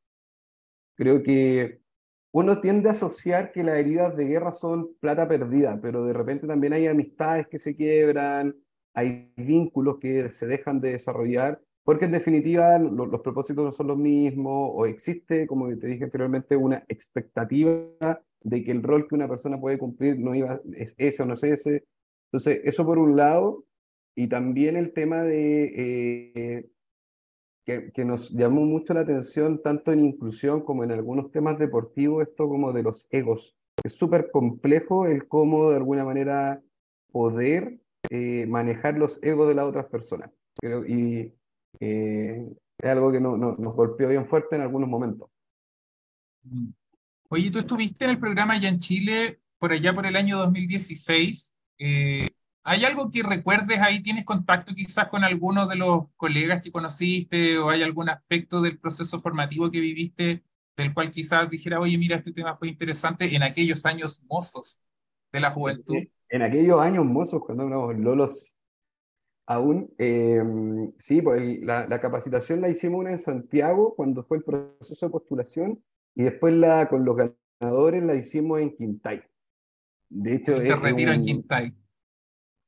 Creo 0.95 1.21
que 1.21 1.79
uno 2.39 2.61
tiende 2.61 2.89
a 2.89 2.91
asociar 2.91 3.51
que 3.51 3.63
las 3.63 3.77
heridas 3.79 4.15
de 4.15 4.25
guerra 4.25 4.51
son 4.51 4.93
plata 4.99 5.27
perdida, 5.27 5.79
pero 5.81 6.05
de 6.05 6.13
repente 6.13 6.45
también 6.45 6.71
hay 6.73 6.85
amistades 6.85 7.47
que 7.47 7.57
se 7.57 7.75
quiebran, 7.75 8.55
hay 8.93 9.31
vínculos 9.35 9.97
que 9.97 10.31
se 10.31 10.45
dejan 10.45 10.79
de 10.79 10.91
desarrollar, 10.91 11.59
porque 11.83 12.05
en 12.05 12.11
definitiva 12.11 12.77
los, 12.77 13.21
propósitos 13.21 13.65
no 13.65 13.71
son 13.71 13.87
los 13.87 13.97
mismos 13.97 14.69
o 14.71 14.85
existe, 14.85 15.47
como 15.47 15.75
te 15.79 15.87
dije 15.87 16.03
anteriormente, 16.03 16.55
una 16.55 16.83
expectativa 16.87 18.21
de 18.41 18.63
que 18.63 18.71
el 18.71 18.83
rol 18.83 19.07
que 19.07 19.15
una 19.15 19.27
persona 19.27 19.59
puede 19.59 19.79
cumplir 19.79 20.19
no 20.19 20.35
iba, 20.35 20.61
es 20.75 20.93
ese 20.99 21.23
o 21.23 21.25
no 21.25 21.33
es 21.33 21.43
ese. 21.43 21.85
Entonces, 22.27 22.61
eso 22.65 22.85
por 22.85 22.99
un 22.99 23.17
lado, 23.17 23.65
y 24.15 24.27
también 24.27 24.75
el 24.75 24.93
tema 24.93 25.23
de 25.23 25.73
eh, 25.75 26.69
que, 27.67 28.05
nos 28.05 28.29
llamó 28.29 28.61
mucho 28.61 28.93
la 28.93 29.01
atención, 29.01 29.61
tanto 29.61 29.91
en 29.91 29.99
inclusión 29.99 30.61
como 30.61 30.85
en 30.85 30.91
algunos 30.91 31.31
temas 31.31 31.59
deportivos, 31.59 32.25
esto 32.25 32.47
como 32.47 32.71
de 32.71 32.81
los 32.81 33.07
egos. 33.11 33.55
Es 33.83 33.91
súper 33.93 34.31
complejo 34.31 35.05
el 35.05 35.27
cómo 35.27 35.69
de 35.69 35.75
alguna 35.75 36.05
manera 36.05 36.61
poder 37.11 37.77
eh, 38.09 38.45
manejar 38.47 38.97
los 38.97 39.21
egos 39.21 39.49
de 39.49 39.55
las 39.55 39.65
otras 39.65 39.85
personas. 39.87 40.31
Creo, 40.55 40.85
y 40.85 41.33
eh, 41.81 42.47
es 42.77 42.89
algo 42.89 43.11
que 43.11 43.19
no, 43.19 43.35
no, 43.37 43.55
nos 43.57 43.75
golpeó 43.75 44.07
bien 44.07 44.27
fuerte 44.27 44.55
en 44.55 44.61
algunos 44.61 44.87
momentos. 44.87 45.29
Mm. 46.43 46.69
Oye, 47.29 47.51
tú 47.51 47.59
estuviste 47.59 48.05
en 48.05 48.11
el 48.11 48.19
programa 48.19 48.57
ya 48.57 48.69
en 48.69 48.79
Chile 48.79 49.41
por 49.59 49.73
allá 49.73 49.93
por 49.93 50.05
el 50.05 50.15
año 50.15 50.37
2016 50.37 51.53
Eh, 51.79 52.29
¿Hay 52.69 52.83
algo 52.83 53.09
que 53.09 53.23
recuerdes 53.23 53.79
ahí? 53.79 54.01
¿Tienes 54.03 54.25
contacto 54.25 54.73
quizás 54.75 55.07
con 55.07 55.23
alguno 55.23 55.67
de 55.67 55.77
los 55.77 56.09
colegas 56.17 56.61
que 56.61 56.69
conociste 56.69 57.57
o 57.59 57.69
hay 57.69 57.81
algún 57.81 58.09
aspecto 58.09 58.61
del 58.61 58.77
proceso 58.77 59.21
formativo 59.21 59.71
que 59.71 59.79
viviste 59.79 60.43
del 60.75 60.93
cual 60.93 61.09
quizás 61.09 61.49
dijera, 61.49 61.79
oye, 61.79 61.97
mira, 61.97 62.17
este 62.17 62.33
tema 62.33 62.57
fue 62.57 62.67
interesante 62.67 63.33
en 63.33 63.41
aquellos 63.41 63.85
años 63.85 64.21
mozos 64.29 64.81
de 65.31 65.39
la 65.39 65.51
juventud? 65.51 65.95
En 66.27 66.41
aquellos 66.41 66.81
años 66.81 67.05
mozos, 67.05 67.41
cuando 67.41 67.65
éramos 67.65 67.97
lolos 67.97 68.57
aún, 69.45 69.89
eh, 69.97 70.43
sí, 70.99 71.21
pues 71.21 71.61
la, 71.61 71.87
la, 71.87 72.01
capacitación 72.01 72.59
la 72.59 72.67
hicimos 72.67 72.99
una 72.99 73.11
en 73.11 73.19
Santiago 73.19 73.95
cuando 73.95 74.25
fue 74.25 74.39
el 74.39 74.43
proceso 74.43 75.05
de 75.05 75.11
postulación 75.13 75.81
y 76.15 76.23
después 76.23 76.53
la, 76.53 76.89
con 76.89 77.05
los 77.05 77.15
ganadores 77.15 78.03
la 78.03 78.15
hicimos 78.15 78.59
en 78.59 78.75
Quintay. 78.75 79.23
De 80.09 80.35
hecho, 80.35 80.55
te 80.55 80.75
retiro 80.75 81.13
en 81.13 81.21
Quintay. 81.21 81.73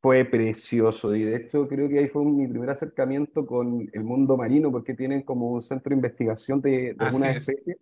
Fue 0.01 0.23
precioso 0.23 1.13
y 1.13 1.23
de 1.23 1.35
hecho 1.35 1.67
creo 1.67 1.89
que 1.89 1.99
ahí 1.99 2.07
fue 2.07 2.23
mi 2.23 2.47
primer 2.47 2.69
acercamiento 2.69 3.45
con 3.45 3.89
el 3.91 4.03
mundo 4.03 4.37
marino 4.37 4.71
porque 4.71 4.93
tienen 4.93 5.23
como 5.23 5.51
un 5.51 5.61
centro 5.61 5.89
de 5.89 5.95
investigación 5.95 6.61
de, 6.61 6.93
de 6.93 6.95
algunas 6.99 7.37
especies 7.37 7.77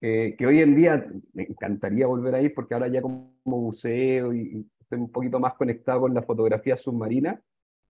que 0.00 0.46
hoy 0.46 0.60
en 0.60 0.74
día 0.74 1.06
me 1.32 1.44
encantaría 1.44 2.06
volver 2.06 2.34
a 2.34 2.42
ir 2.42 2.54
porque 2.54 2.74
ahora 2.74 2.88
ya 2.88 3.00
como 3.00 3.32
buceo 3.44 4.34
y, 4.34 4.66
estoy 4.86 5.00
un 5.00 5.10
poquito 5.10 5.40
más 5.40 5.54
conectado 5.54 6.02
con 6.02 6.14
la 6.14 6.22
fotografía 6.22 6.76
submarina. 6.76 7.40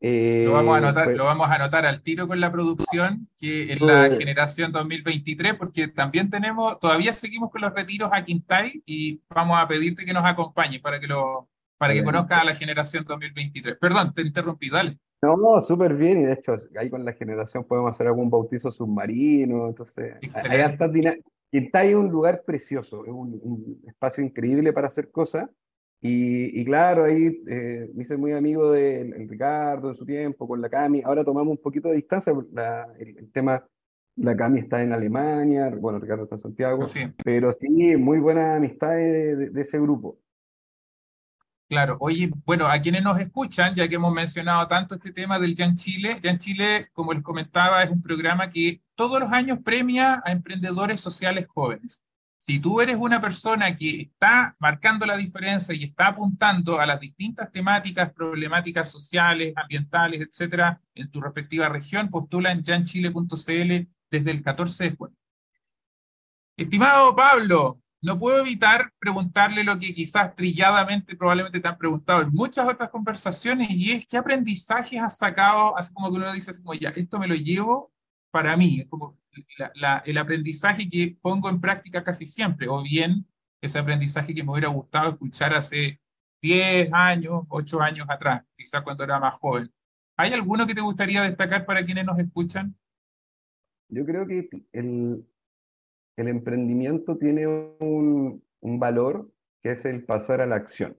Eh, 0.01 0.45
lo, 0.47 0.53
vamos 0.53 0.75
a 0.75 0.79
anotar, 0.79 1.05
pues 1.05 1.17
lo 1.17 1.25
vamos 1.25 1.49
a 1.49 1.55
anotar 1.55 1.87
al 1.87 2.03
tiro 2.03 2.27
con 2.27 2.41
la 2.41 2.51
producción, 2.53 3.29
que 3.39 3.73
en 3.73 3.87
la 3.87 4.11
generación 4.11 4.73
2023, 4.73 5.55
porque 5.55 5.89
también 5.89 6.31
tenemos, 6.31 6.79
todavía 6.79 7.13
seguimos 7.13 7.51
con 7.51 7.63
los 7.63 7.73
retiros 7.73 8.11
a 8.13 8.25
Quintay 8.25 8.83
y 8.87 9.21
vamos 9.29 9.59
a 9.59 9.69
pedirte 9.69 10.05
que 10.05 10.13
nos 10.13 10.25
acompañes 10.25 10.81
para 10.81 11.01
que, 11.01 11.07
lo, 11.07 11.49
para 11.79 11.95
que 11.95 12.05
conozcas 12.05 12.43
a 12.43 12.45
la 12.45 12.55
generación 12.55 13.05
2023. 13.07 13.77
Perdón, 13.79 14.13
te 14.15 14.23
interrumpí, 14.23 14.71
dale. 14.71 14.99
No, 15.23 15.61
súper 15.61 15.95
bien, 15.95 16.21
y 16.21 16.25
de 16.25 16.35
hecho 16.35 16.57
ahí 16.79 16.91
con 16.91 17.05
la 17.05 17.13
generación 17.13 17.65
podemos 17.65 17.91
hacer 17.91 18.07
algún 18.07 18.31
bautizo 18.31 18.71
submarino, 18.71 19.69
entonces 19.69 20.15
hay 20.49 20.61
hartas, 20.61 20.91
Quintay 21.51 21.91
es 21.91 21.95
un 21.95 22.11
lugar 22.11 22.43
precioso, 22.45 23.05
es 23.05 23.11
un, 23.11 23.81
espacio 23.87 24.23
increíble 24.23 24.73
para 24.73 24.89
hacer 24.89 25.11
cosas. 25.11 25.49
Y, 26.03 26.65
claro, 26.65 27.05
ahí 27.05 27.43
eh, 27.49 27.91
me 27.95 28.03
hice 28.03 28.17
muy 28.17 28.33
amigo 28.33 28.71
de 28.71 29.27
Ricardo 29.29 29.89
en 29.89 29.97
su 29.97 30.05
tiempo, 30.05 30.47
con 30.47 30.61
la 30.61 30.69
Cami. 30.69 31.03
Ahora 31.03 31.25
tomamos 31.25 31.53
un 31.53 31.63
poquito 31.63 31.89
de 31.89 31.97
distancia, 31.97 32.33
el, 32.99 33.33
tema, 33.33 33.67
la 34.17 34.37
Cami 34.37 34.61
está 34.61 34.83
en 34.83 34.93
Alemania, 34.93 35.75
bueno, 35.81 35.99
Ricardo 35.99 36.25
está 36.25 36.37
en 36.37 36.41
Santiago, 36.41 36.85
pero 37.25 37.51
sí, 37.51 37.97
muy 37.97 38.21
buena 38.21 38.57
amistad 38.57 38.91
de 38.91 39.51
ese 39.57 39.81
grupo. 39.81 40.19
Claro, 41.69 41.97
oye, 41.99 42.31
bueno, 42.45 42.67
a 42.69 42.79
quienes 42.81 43.03
nos 43.03 43.19
escuchan, 43.19 43.75
ya 43.75 43.89
que 43.89 43.97
hemos 43.97 44.13
mencionado 44.13 44.69
tanto 44.69 44.95
este 44.95 45.11
tema 45.11 45.39
del 45.41 45.57
Jan 45.57 45.75
Chile, 45.75 46.21
Jan 46.23 46.39
Chile, 46.39 46.91
como 46.93 47.13
les 47.13 47.25
comentaba, 47.25 47.83
es 47.83 47.91
un 47.91 48.01
programa 48.01 48.49
que 48.49 48.83
todos 48.95 49.19
los 49.19 49.33
años 49.33 49.59
premia 49.65 50.23
a 50.25 50.31
emprendedores 50.31 51.01
sociales 51.01 51.47
jóvenes. 51.49 52.05
Si 52.39 52.61
tú 52.61 52.81
eres 52.81 52.97
una 52.97 53.21
persona 53.21 53.75
que 53.75 54.03
está 54.03 54.55
marcando 54.61 55.07
la 55.07 55.17
diferencia 55.17 55.75
y 55.75 55.83
está 55.83 56.09
apuntando 56.09 56.79
a 56.79 56.87
las 56.87 57.01
distintas 57.01 57.51
temáticas, 57.51 58.13
problemáticas 58.13 58.89
sociales, 58.89 59.53
ambientales, 59.57 60.21
etcétera, 60.21 60.81
en 60.95 61.11
tu 61.11 61.21
respectiva 61.21 61.69
región, 61.69 62.11
postula 62.11 62.53
en 62.53 62.63
janchile.cl 62.63 63.89
desde 64.09 64.31
el 64.31 64.43
14 64.43 64.85
de 64.85 64.97
junio. 64.97 65.17
Estimado 66.57 67.17
Pablo, 67.17 67.83
no 68.03 68.19
puedo 68.19 68.41
evitar 68.41 68.93
preguntarle 68.99 69.65
lo 69.65 69.79
que 69.79 69.93
quizás 69.93 70.35
trilladamente 70.35 71.17
probablemente 71.17 71.61
te 71.61 71.69
han 71.69 71.79
preguntado 71.79 72.23
en 72.23 72.33
muchas 72.33 72.69
otras 72.69 72.91
conversaciones 72.91 73.71
y 73.71 73.93
es 73.93 74.07
qué 74.07 74.17
aprendizajes 74.17 75.01
has 75.01 75.19
sacado, 75.19 75.77
así 75.77 75.93
como 75.93 76.11
que 76.11 76.17
uno 76.17 76.33
dice, 76.33 76.53
como 76.63 76.75
ya, 76.75 76.91
esto 76.91 77.19
me 77.19 77.27
lo 77.27 77.35
llevo 77.35 77.93
para 78.31 78.57
mí, 78.57 78.81
es 78.81 78.87
como 78.87 79.19
el 80.05 80.19
aprendizaje 80.19 80.89
que 80.89 81.17
pongo 81.21 81.49
en 81.49 81.61
práctica 81.61 82.05
casi 82.05 82.27
siempre, 82.27 82.69
o 82.69 82.83
bien 82.83 83.27
ese 83.61 83.79
aprendizaje 83.79 84.35
que 84.35 84.45
me 84.45 84.53
hubiera 84.53 84.69
gustado 84.69 85.11
escuchar 85.11 85.55
hace 85.55 86.01
10 86.43 86.91
años, 86.93 87.43
8 87.49 87.81
años 87.81 88.07
atrás, 88.09 88.45
quizás 88.57 88.83
cuando 88.83 89.05
era 89.05 89.19
más 89.19 89.35
joven. 89.35 89.73
¿Hay 90.17 90.33
alguno 90.33 90.67
que 90.67 90.75
te 90.75 90.81
gustaría 90.81 91.23
destacar 91.23 91.67
para 91.67 91.85
quienes 91.85 92.05
nos 92.05 92.19
escuchan? 92.19 92.77
Yo 93.89 94.05
creo 94.05 94.27
que 94.27 94.49
el, 94.73 95.27
el 96.17 96.29
emprendimiento 96.29 97.17
tiene 97.17 97.47
un, 97.47 98.43
valor 98.61 99.31
que 99.63 99.73
es 99.73 99.85
el 99.85 100.05
pasar 100.05 100.41
a 100.41 100.47
la 100.47 100.57
acción. 100.57 100.97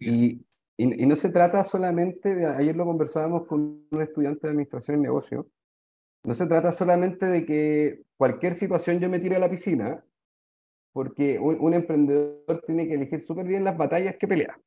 y, 0.00 0.46
y, 0.76 1.06
no 1.06 1.16
se 1.16 1.30
trata 1.30 1.62
solamente, 1.64 2.34
de, 2.34 2.46
ayer 2.46 2.76
lo 2.76 2.84
conversábamos 2.84 3.46
con 3.46 3.86
un 3.90 4.02
estudiante 4.02 4.46
de 4.46 4.50
administración 4.50 4.98
y 4.98 5.02
negocio, 5.02 5.46
no 6.24 6.34
se 6.34 6.46
trata 6.46 6.72
solamente 6.72 7.26
de 7.26 7.46
que 7.46 8.02
cualquier 8.16 8.54
situación 8.54 8.98
yo 8.98 9.08
me 9.08 9.20
tire 9.20 9.36
a 9.36 9.40
la 9.40 9.50
piscina, 9.50 10.04
porque 10.92 11.38
un, 11.38 11.58
un 11.60 11.74
emprendedor 11.74 12.62
tiene 12.66 12.88
que 12.88 12.94
elegir 12.94 13.24
súper 13.24 13.46
bien 13.46 13.64
las 13.64 13.76
batallas 13.76 14.16
que 14.16 14.26
pelea. 14.26 14.58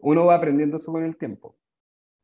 Uno 0.00 0.24
va 0.24 0.36
aprendiendo 0.36 0.76
eso 0.76 0.90
con 0.92 1.04
el 1.04 1.16
tiempo. 1.16 1.56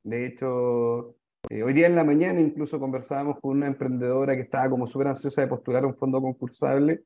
De 0.03 0.27
hecho, 0.27 1.17
eh, 1.49 1.63
hoy 1.63 1.73
día 1.73 1.87
en 1.87 1.97
la 1.97 2.05
mañana 2.05 2.41
incluso 2.41 2.79
conversábamos 2.79 3.39
con 3.41 3.57
una 3.57 3.67
emprendedora 3.67 4.37
que 4.37 4.43
estaba 4.43 4.69
como 4.69 4.87
súper 4.87 5.09
ansiosa 5.09 5.41
de 5.41 5.49
postular 5.49 5.87
un 5.87 5.97
fondo 5.97 6.21
concursable 6.21 7.03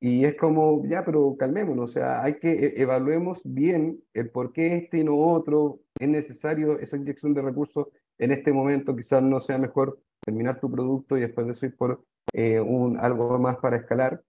y 0.00 0.24
es 0.24 0.36
como, 0.36 0.84
ya, 0.86 1.04
pero 1.04 1.36
calmémonos, 1.38 1.90
o 1.90 1.92
sea, 1.92 2.22
hay 2.22 2.38
que 2.38 2.50
e, 2.50 2.82
evaluemos 2.82 3.40
bien 3.44 4.02
el 4.12 4.30
por 4.30 4.52
qué 4.52 4.76
este 4.76 4.98
y 4.98 5.04
no 5.04 5.16
otro, 5.16 5.80
es 5.98 6.08
necesario 6.08 6.78
esa 6.78 6.96
inyección 6.96 7.32
de 7.32 7.42
recursos 7.42 7.88
en 8.18 8.32
este 8.32 8.52
momento, 8.52 8.94
quizás 8.94 9.22
no 9.22 9.40
sea 9.40 9.58
mejor 9.58 10.00
terminar 10.20 10.60
tu 10.60 10.70
producto 10.70 11.16
y 11.16 11.20
después 11.22 11.46
de 11.46 11.52
eso 11.52 11.66
ir 11.66 11.76
por 11.76 12.04
eh, 12.32 12.60
un, 12.60 12.98
algo 12.98 13.38
más 13.38 13.56
para 13.58 13.76
escalar. 13.76 14.22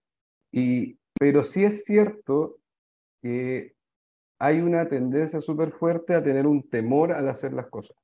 Y, 0.52 0.98
pero 1.18 1.44
sí 1.44 1.64
es 1.64 1.84
cierto 1.84 2.58
que 3.22 3.74
hay 4.38 4.60
una 4.60 4.88
tendencia 4.88 5.40
súper 5.40 5.72
fuerte 5.72 6.14
a 6.14 6.22
tener 6.22 6.46
un 6.46 6.68
temor 6.68 7.12
al 7.12 7.28
hacer 7.28 7.52
las 7.52 7.66
cosas. 7.68 7.96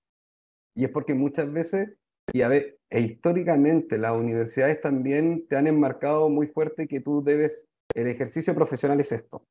Y 0.74 0.84
es 0.84 0.90
porque 0.90 1.14
muchas 1.14 1.52
veces, 1.52 1.96
y 2.32 2.42
a 2.42 2.48
ver, 2.48 2.78
e 2.90 3.00
históricamente 3.00 3.98
las 3.98 4.12
universidades 4.12 4.80
también 4.80 5.46
te 5.48 5.56
han 5.56 5.66
enmarcado 5.66 6.28
muy 6.28 6.46
fuerte 6.48 6.88
que 6.88 7.00
tú 7.00 7.22
debes, 7.22 7.64
el 7.94 8.08
ejercicio 8.08 8.54
profesional 8.54 9.00
es 9.00 9.12
esto. 9.12 9.44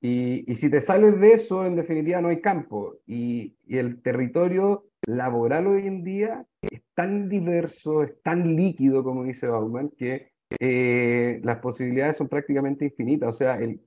Y, 0.00 0.50
y 0.50 0.54
si 0.56 0.70
te 0.70 0.80
sales 0.80 1.20
de 1.20 1.32
eso, 1.32 1.66
en 1.66 1.76
definitiva 1.76 2.20
no 2.20 2.28
hay 2.28 2.40
campo. 2.40 2.96
Y, 3.06 3.56
y 3.66 3.78
el 3.78 4.00
territorio 4.02 4.86
laboral 5.06 5.66
hoy 5.66 5.86
en 5.86 6.04
día 6.04 6.46
es 6.62 6.82
tan 6.94 7.28
diverso, 7.28 8.02
es 8.02 8.20
tan 8.22 8.54
líquido, 8.56 9.02
como 9.02 9.24
dice 9.24 9.46
Bauman, 9.46 9.90
que 9.90 10.30
eh, 10.60 11.40
las 11.42 11.58
posibilidades 11.58 12.16
son 12.16 12.28
prácticamente 12.28 12.84
infinitas. 12.84 13.28
O 13.28 13.32
sea, 13.32 13.58
el, 13.58 13.80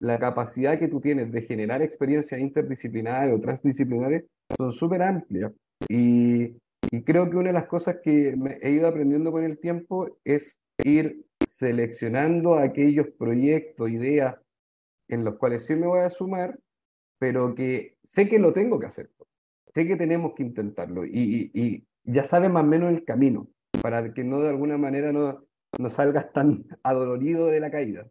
la 0.00 0.18
capacidad 0.18 0.78
que 0.78 0.88
tú 0.88 1.00
tienes 1.00 1.32
de 1.32 1.42
generar 1.42 1.82
experiencias 1.82 2.40
interdisciplinares 2.40 3.34
o 3.34 3.40
transdisciplinares 3.40 4.24
son 4.56 4.72
súper 4.72 5.02
amplias. 5.02 5.52
Y, 5.88 6.56
creo 7.04 7.28
que 7.28 7.36
una 7.36 7.48
de 7.48 7.54
las 7.54 7.66
cosas 7.66 7.96
que 8.02 8.36
me 8.36 8.58
he 8.62 8.70
ido 8.70 8.86
aprendiendo 8.86 9.32
con 9.32 9.42
el 9.44 9.58
tiempo 9.58 10.18
es 10.24 10.60
ir 10.78 11.24
seleccionando 11.48 12.56
aquellos 12.56 13.08
proyectos, 13.18 13.90
ideas 13.90 14.36
en 15.08 15.24
los 15.24 15.36
cuales 15.36 15.66
sí 15.66 15.74
me 15.74 15.86
voy 15.86 16.00
a 16.00 16.10
sumar, 16.10 16.58
pero 17.18 17.54
que 17.54 17.96
sé 18.04 18.28
que 18.28 18.38
lo 18.38 18.52
tengo 18.52 18.78
que 18.78 18.86
hacer. 18.86 19.10
Sé 19.74 19.86
que 19.86 19.96
tenemos 19.96 20.34
que 20.34 20.44
intentarlo 20.44 21.04
y, 21.04 21.84
ya 22.04 22.24
sabes 22.24 22.50
más 22.50 22.64
o 22.64 22.66
menos 22.66 22.92
el 22.92 23.04
camino 23.04 23.48
para 23.82 24.12
que 24.12 24.22
no 24.22 24.40
de 24.40 24.50
alguna 24.50 24.76
manera 24.76 25.10
no, 25.10 25.44
no 25.78 25.90
salgas 25.90 26.32
tan 26.32 26.64
adolorido 26.82 27.46
de 27.46 27.60
la 27.60 27.70
caída. 27.70 28.06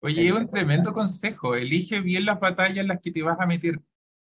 Oye, 0.00 0.26
es 0.26 0.32
un 0.32 0.48
tremendo 0.48 0.92
consejo. 0.92 1.54
Elige 1.54 2.00
bien 2.00 2.24
las 2.24 2.40
batallas 2.40 2.78
en 2.78 2.88
las 2.88 3.00
que 3.00 3.12
te 3.12 3.22
vas 3.22 3.38
a 3.38 3.46
meter. 3.46 3.80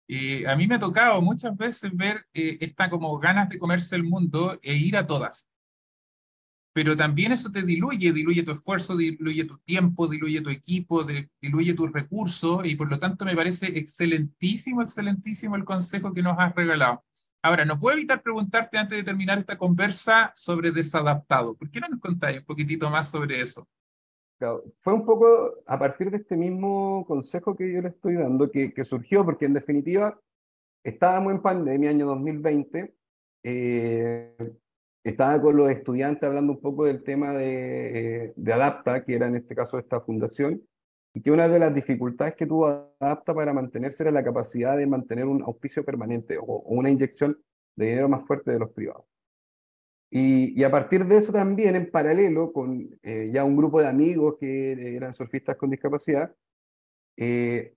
Eh, 0.08 0.48
a 0.48 0.56
mí 0.56 0.68
me 0.68 0.76
ha 0.76 0.80
tocado 0.80 1.22
muchas 1.22 1.56
veces 1.58 1.92
ver 1.96 2.28
eh, 2.34 2.58
esta 2.62 2.90
como 2.90 3.18
ganas 3.18 3.50
de 3.50 3.58
comerse 3.58 3.96
el 3.96 4.04
mundo 4.04 4.58
e 4.62 4.76
ir 4.76 4.98
a 4.98 5.08
todas. 5.08 5.50
Pero 6.74 6.98
también 6.98 7.32
eso 7.32 7.52
te 7.52 7.64
diluye, 7.64 8.12
diluye 8.12 8.44
tu 8.44 8.52
esfuerzo, 8.52 8.98
diluye 8.98 9.46
tu 9.46 9.58
tiempo, 9.60 10.08
diluye 10.08 10.42
tu 10.42 10.50
equipo, 10.50 11.06
diluye 11.42 11.74
tus 11.74 11.92
recursos 11.92 12.66
y 12.66 12.76
por 12.76 12.90
lo 12.90 13.00
tanto 13.00 13.24
me 13.24 13.36
parece 13.36 13.80
excelentísimo, 13.80 14.82
excelentísimo 14.82 15.56
el 15.56 15.64
consejo 15.64 16.12
que 16.14 16.22
nos 16.22 16.36
has 16.38 16.54
regalado. 16.54 17.06
Ahora, 17.42 17.64
no 17.64 17.78
puedo 17.78 17.96
evitar 17.96 18.22
preguntarte 18.22 18.78
antes 18.78 18.98
de 18.98 19.04
terminar 19.04 19.38
esta 19.38 19.58
conversa 19.58 20.34
sobre 20.36 20.72
desadaptado. 20.72 21.56
¿Por 21.56 21.70
qué 21.72 21.80
no 21.80 21.88
nos 21.88 22.00
contáis 22.02 22.40
un 22.40 22.46
poquitito 22.46 22.90
más 22.90 23.10
sobre 23.10 23.40
eso? 23.40 23.70
Fue 24.82 24.94
un 24.94 25.06
poco 25.06 25.56
a 25.66 25.80
partir 25.80 26.12
de 26.12 26.18
este 26.18 26.36
mismo 26.36 27.06
consejo 27.08 27.56
que 27.56 27.72
yo 27.72 27.82
le 27.82 27.90
estoy 27.90 28.16
dando, 28.16 28.52
que, 28.52 28.84
surgió 28.84 29.24
porque 29.24 29.46
en 29.46 29.54
definitiva 29.54 30.20
estábamos 30.84 31.34
en 31.34 31.42
pandemia, 31.42 31.90
año 31.90 32.06
2020, 32.08 32.94
eh, 33.44 34.54
estaba 35.04 35.40
con 35.42 35.56
los 35.56 35.70
estudiantes 35.70 36.24
hablando 36.24 36.54
un 36.54 36.62
poco 36.62 36.86
del 36.86 37.04
tema 37.04 37.34
de, 37.34 38.26
eh, 38.26 38.34
de, 38.36 38.54
Adapta, 38.54 39.04
que 39.04 39.16
era 39.16 39.28
en 39.28 39.36
este 39.36 39.56
caso 39.56 39.78
esta 39.78 40.02
fundación, 40.02 40.62
y 41.16 41.22
que 41.22 41.32
una 41.32 41.48
de 41.48 41.60
las 41.60 41.74
dificultades 41.74 42.36
que 42.36 42.46
tuvo 42.46 42.94
adapta 43.00 43.34
para 43.34 43.54
mantenerse 43.54 44.04
era 44.04 44.12
la 44.12 44.24
capacidad 44.24 44.76
de 44.76 44.86
mantener 44.86 45.26
un 45.26 45.42
auspicio 45.44 45.86
permanente 45.86 46.38
o, 46.38 46.62
una 46.66 46.90
inyección 46.90 47.40
de 47.76 47.86
dinero 47.86 48.10
más 48.10 48.26
fuerte 48.28 48.52
de 48.52 48.60
los 48.60 48.72
privados. 48.72 49.06
Y, 50.10 50.64
a 50.64 50.72
partir 50.72 51.06
de 51.06 51.18
eso 51.18 51.34
también, 51.34 51.76
en 51.76 51.92
paralelo, 51.92 52.54
con 52.54 52.98
eh, 53.04 53.30
ya 53.34 53.44
un 53.44 53.58
grupo 53.58 53.82
de 53.82 53.88
amigos 53.88 54.38
que 54.40 54.96
eran 54.96 55.14
surfistas 55.14 55.58
con 55.58 55.70
discapacidad, 55.70 56.34
eh, 57.18 57.74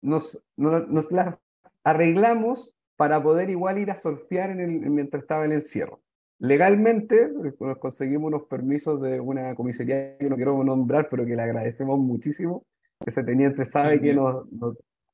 nos, 0.00 0.42
nos, 0.56 1.10
las 1.10 1.36
arreglamos 1.84 2.76
para 2.96 3.22
poder 3.22 3.50
igual 3.50 3.78
ir 3.78 3.90
a 3.90 3.98
surfear 3.98 4.50
en 4.50 4.60
el, 4.60 4.90
mientras 4.90 5.22
estaba 5.22 5.44
el 5.44 5.52
encierro. 5.52 6.00
Legalmente 6.38 7.30
nos 7.60 7.78
conseguimos 7.78 8.28
unos 8.28 8.44
permisos 8.44 9.00
de 9.00 9.20
una 9.20 9.54
comisaría 9.54 10.18
que 10.18 10.28
no 10.28 10.36
quiero 10.36 10.62
nombrar, 10.62 11.08
pero 11.10 11.24
que 11.24 11.34
le 11.34 11.42
agradecemos 11.42 11.98
muchísimo. 11.98 12.64
Ese 13.04 13.22
teniente 13.22 13.64
sabe 13.66 14.00
que 14.00 14.14
nos, 14.14 14.46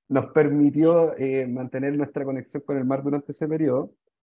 nos, 0.09 0.26
permitió 0.32 1.16
eh, 1.16 1.47
mantener 1.47 1.97
nuestra 1.97 2.25
conexión 2.25 2.62
con 2.66 2.76
el 2.76 2.85
mar 2.85 3.02
durante 3.02 3.32
ese 3.32 3.49
periodo. 3.49 3.92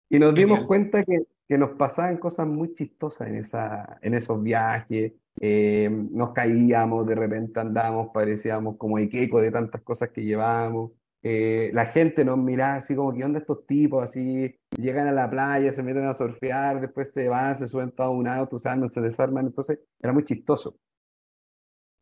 Y 0.09 0.19
nos 0.19 0.33
dimos 0.35 0.61
cuenta 0.65 1.03
que, 1.03 1.25
que, 1.47 1.57
nos 1.57 1.71
pasaban 1.71 2.17
cosas 2.17 2.47
muy 2.47 2.73
chistosas 2.73 3.27
en, 3.27 3.35
esa, 3.35 3.99
en 4.01 4.13
esos 4.13 4.41
viajes. 4.41 5.13
Eh, 5.41 5.89
nos 5.89 6.31
caíamos, 6.33 7.05
de 7.07 7.15
repente 7.15 7.59
andábamos, 7.59 8.09
parecíamos 8.13 8.77
como 8.77 8.97
Ikeko 8.97 9.41
de 9.41 9.51
tantas 9.51 9.81
cosas 9.81 10.09
que 10.09 10.23
llevábamos. 10.23 10.91
Eh, 11.27 11.71
la 11.73 11.87
gente 11.87 12.23
nos 12.23 12.37
miraba 12.37 12.75
así 12.75 12.95
como, 12.95 13.11
¿qué 13.13 13.25
onda 13.25 13.39
estos 13.39 13.65
tipos? 13.65 14.03
Así 14.03 14.55
llegan 14.77 15.07
a 15.07 15.11
la 15.11 15.29
playa, 15.29 15.73
se 15.73 15.81
meten 15.81 16.05
a 16.05 16.13
surfear, 16.13 16.79
después 16.79 17.11
se 17.11 17.27
van, 17.27 17.57
se 17.57 17.67
suben 17.67 17.91
todo 17.91 18.11
un 18.11 18.27
auto, 18.27 18.59
se 18.59 19.01
desarman, 19.01 19.47
entonces 19.47 19.79
era 19.99 20.13
muy 20.13 20.23
chistoso. 20.23 20.77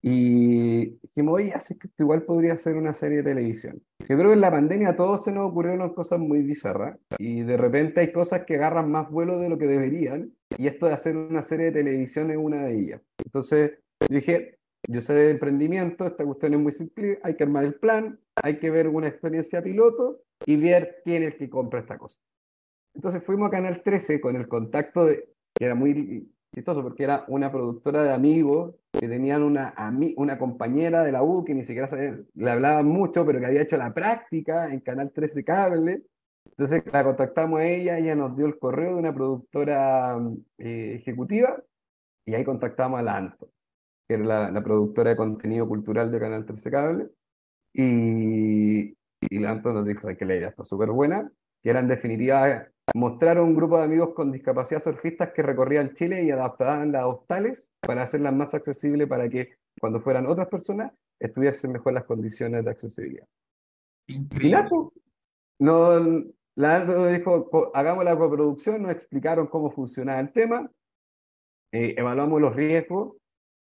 Y 0.05 1.00
dijimos, 1.01 1.36
oye, 1.36 1.53
así 1.53 1.77
que 1.77 1.88
esto 1.88 2.03
igual 2.03 2.24
podría 2.24 2.57
ser 2.57 2.75
una 2.75 2.93
serie 2.93 3.19
de 3.19 3.24
televisión. 3.24 3.81
Yo 4.00 4.17
creo 4.17 4.27
que 4.27 4.33
en 4.33 4.41
la 4.41 4.51
pandemia 4.51 4.89
a 4.89 4.95
todos 4.98 5.24
se 5.24 5.31
nos 5.31 5.50
ocurrieron 5.50 5.93
cosas 5.93 6.19
muy 6.19 6.41
bizarras 6.41 7.00
y 7.17 7.43
de 7.43 7.55
repente 7.55 8.01
hay 8.01 8.12
cosas 8.12 8.43
que 8.43 8.55
agarran 8.55 8.91
más 8.91 9.10
vuelo 9.10 9.39
de 9.39 9.48
lo 9.48 9.57
que 9.57 9.65
deberían 9.65 10.33
y 10.57 10.67
esto 10.67 10.88
de 10.88 10.93
hacer 10.93 11.15
una 11.15 11.41
serie 11.41 11.67
de 11.67 11.83
televisión 11.83 12.31
es 12.31 12.38
una 12.38 12.65
de 12.65 12.77
ellas. 12.77 13.01
Entonces 13.24 13.79
dije, 14.10 14.60
yo 14.89 15.00
sé 15.00 15.13
de 15.13 15.29
emprendimiento, 15.29 16.05
esta 16.05 16.25
cuestión 16.25 16.53
es 16.55 16.60
muy 16.60 16.74
simple, 16.74 17.19
hay 17.24 17.38
que 17.38 17.43
armar 17.43 17.63
el 17.63 17.75
plan, 17.75 18.19
hay 18.36 18.60
que 18.60 18.72
ver 18.72 18.89
una 18.89 19.07
experiencia 19.07 19.63
piloto 19.63 20.22
y 20.45 20.57
ver 20.57 21.01
quién 21.05 21.24
es 21.24 21.31
el 21.31 21.38
que 21.38 21.50
compra 21.50 21.79
esta 21.79 21.98
cosa. 21.98 22.19
Entonces 22.93 23.24
fuimos 23.24 23.48
a 23.48 23.51
Canal 23.51 23.81
13 23.81 24.19
con 24.19 24.36
el 24.36 24.50
contacto 24.50 25.05
de, 25.05 25.29
que 25.53 25.63
era 25.63 25.75
muy 25.75 26.27
chistoso 26.53 26.83
porque 26.83 27.03
era 27.03 27.25
una 27.27 27.51
productora 27.51 28.03
de 28.03 28.13
amigos 28.13 28.75
que 28.91 29.07
tenían 29.07 29.43
una, 29.43 29.74
una 30.15 30.38
compañera 30.38 31.03
de 31.03 31.12
la 31.12 31.24
U 31.24 31.43
que 31.43 31.53
ni 31.53 31.63
siquiera 31.63 31.89
le 32.36 32.51
hablaban 32.51 32.86
mucho, 32.86 33.25
pero 33.25 33.39
que 33.39 33.45
había 33.48 33.62
hecho 33.62 33.77
la 33.77 33.93
práctica 33.93 34.72
en 34.72 34.79
Canal 34.81 35.12
13 35.12 35.43
Cable. 35.43 36.03
Entonces 36.45 36.83
la 36.91 37.03
contactamos 37.03 37.60
a 37.60 37.65
ella, 37.65 37.98
ella 37.98 38.15
nos 38.15 38.38
dio 38.38 38.45
el 38.45 38.60
correo 38.60 38.93
de 38.93 39.00
una 39.00 39.13
productora 39.13 40.19
eh, 40.57 40.98
ejecutiva 41.00 41.62
y 42.25 42.36
ahí 42.36 42.43
contactamos 42.43 43.00
a 43.00 43.03
la 43.03 43.17
Anto, 43.17 43.50
que 44.07 44.15
era 44.15 44.51
la, 44.51 44.63
productora 44.63 45.12
de 45.12 45.15
contenido 45.15 45.67
cultural 45.67 46.12
de 46.12 46.19
Canal 46.19 46.45
13 46.45 46.72
Cable. 46.72 47.10
Y, 47.74 48.95
y 49.22 49.39
la 49.39 49.51
Anto 49.51 49.74
nos 49.74 49.86
dijo 49.86 50.07
que 50.15 50.25
la 50.25 50.36
idea 50.36 50.50
está 50.50 50.63
súper 50.63 50.91
buena, 50.91 51.31
que 51.63 51.69
era 51.72 51.79
en 51.79 51.88
definitiva 51.88 52.67
mostrar 52.93 53.37
a 53.37 53.43
un 53.43 53.55
grupo 53.55 53.77
de 53.77 53.83
amigos 53.83 54.13
con 54.13 54.31
discapacidad 54.31 54.81
surfistas 54.81 55.31
que 55.31 55.41
recorrían 55.41 55.93
Chile 55.93 56.23
y 56.23 56.31
adaptaban 56.31 56.91
las 56.91 57.05
hostales 57.05 57.71
para 57.79 58.03
hacerlas 58.03 58.33
más 58.33 58.53
accesibles 58.53 59.07
para 59.07 59.29
que 59.29 59.55
cuando 59.79 60.01
fueran 60.01 60.27
otras 60.27 60.47
personas 60.47 60.91
estuviesen 61.19 61.71
mejor 61.71 61.93
las 61.93 62.03
condiciones 62.03 62.63
de 62.63 62.71
accesibilidad. 62.71 63.27
Y 64.07 64.49
la, 64.49 64.69
no, 65.59 66.23
la 66.55 67.09
dijo, 67.09 67.71
hagamos 67.73 68.03
la 68.03 68.17
coproducción, 68.17 68.83
nos 68.83 68.91
explicaron 68.91 69.47
cómo 69.47 69.71
funcionaba 69.71 70.19
el 70.19 70.31
tema, 70.31 70.69
eh, 71.72 71.96
evaluamos 71.98 72.41
los 72.41 72.55
riesgos. 72.55 73.15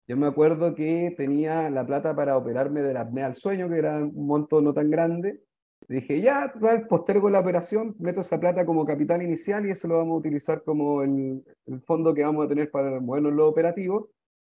Yo 0.06 0.16
me 0.16 0.26
acuerdo 0.26 0.74
que 0.74 1.12
tenía 1.16 1.68
la 1.68 1.84
plata 1.84 2.16
para 2.16 2.36
operarme 2.38 2.80
de 2.80 2.94
la 2.94 3.02
apnea 3.02 3.26
al 3.26 3.34
sueño, 3.34 3.68
que 3.68 3.76
era 3.76 3.98
un 3.98 4.26
monto 4.26 4.62
no 4.62 4.72
tan 4.72 4.90
grande, 4.90 5.42
Dije, 5.88 6.20
ya, 6.20 6.52
postergo 6.86 7.30
la 7.30 7.40
operación, 7.40 7.96
meto 7.98 8.20
esa 8.20 8.38
plata 8.38 8.66
como 8.66 8.84
capital 8.84 9.22
inicial 9.22 9.64
y 9.66 9.70
eso 9.70 9.88
lo 9.88 9.96
vamos 9.96 10.16
a 10.16 10.18
utilizar 10.18 10.62
como 10.62 11.02
el, 11.02 11.42
fondo 11.86 12.12
que 12.12 12.22
vamos 12.22 12.44
a 12.44 12.48
tener 12.48 12.70
para 12.70 13.00
movernos 13.00 13.32
lo 13.32 13.48
operativo, 13.48 14.10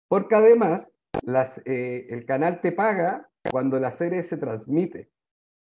porque 0.08 0.34
además 0.34 0.88
las, 1.22 1.60
eh, 1.66 2.06
el 2.08 2.24
canal 2.24 2.62
te 2.62 2.72
paga 2.72 3.28
cuando 3.50 3.78
la 3.78 3.92
serie 3.92 4.22
se 4.22 4.38
transmite. 4.38 5.10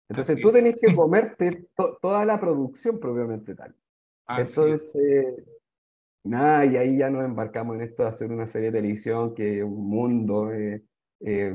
Entonces 0.09 0.41
tú 0.41 0.51
tenés 0.51 0.75
que 0.81 0.87
comerte 0.95 1.67
toda 2.01 2.25
la 2.25 2.39
producción 2.39 2.99
propiamente 2.99 3.53
tal. 3.53 3.75
Entonces, 4.27 4.95
eh, 4.95 5.45
nada, 6.23 6.65
y 6.65 6.77
ahí 6.77 6.97
ya 6.97 7.11
nos 7.11 7.23
embarcamos 7.23 7.75
en 7.75 7.83
esto 7.83 8.01
de 8.01 8.09
hacer 8.09 8.31
una 8.31 8.47
serie 8.47 8.71
de 8.71 8.79
televisión 8.79 9.35
que 9.35 9.59
es 9.59 9.63
un 9.63 9.87
mundo, 9.87 10.51
eh, 10.51 10.81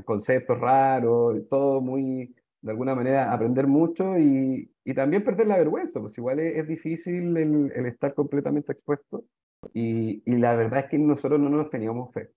conceptos 0.05 0.61
raros, 0.61 1.49
todo 1.49 1.81
muy 1.81 2.33
de 2.65 2.71
alguna 2.71 2.95
manera 2.95 3.31
aprender 3.31 3.67
mucho 3.67 4.19
y, 4.19 4.71
y 4.85 4.95
también 4.95 5.23
perder 5.23 5.47
la 5.47 5.59
vergüenza, 5.59 6.01
pues 6.01 6.17
igual 6.17 6.41
es, 6.41 6.67
difícil 6.67 7.37
el, 7.37 7.87
estar 7.87 8.15
completamente 8.15 8.73
expuesto 8.73 9.25
y, 9.75 10.23
y, 10.25 10.37
la 10.39 10.55
verdad 10.55 10.81
es 10.81 10.87
que 10.87 10.99
nosotros 10.99 11.39
no 11.39 11.51
nos 11.51 11.69
teníamos 11.69 12.11
fe. 12.15 12.31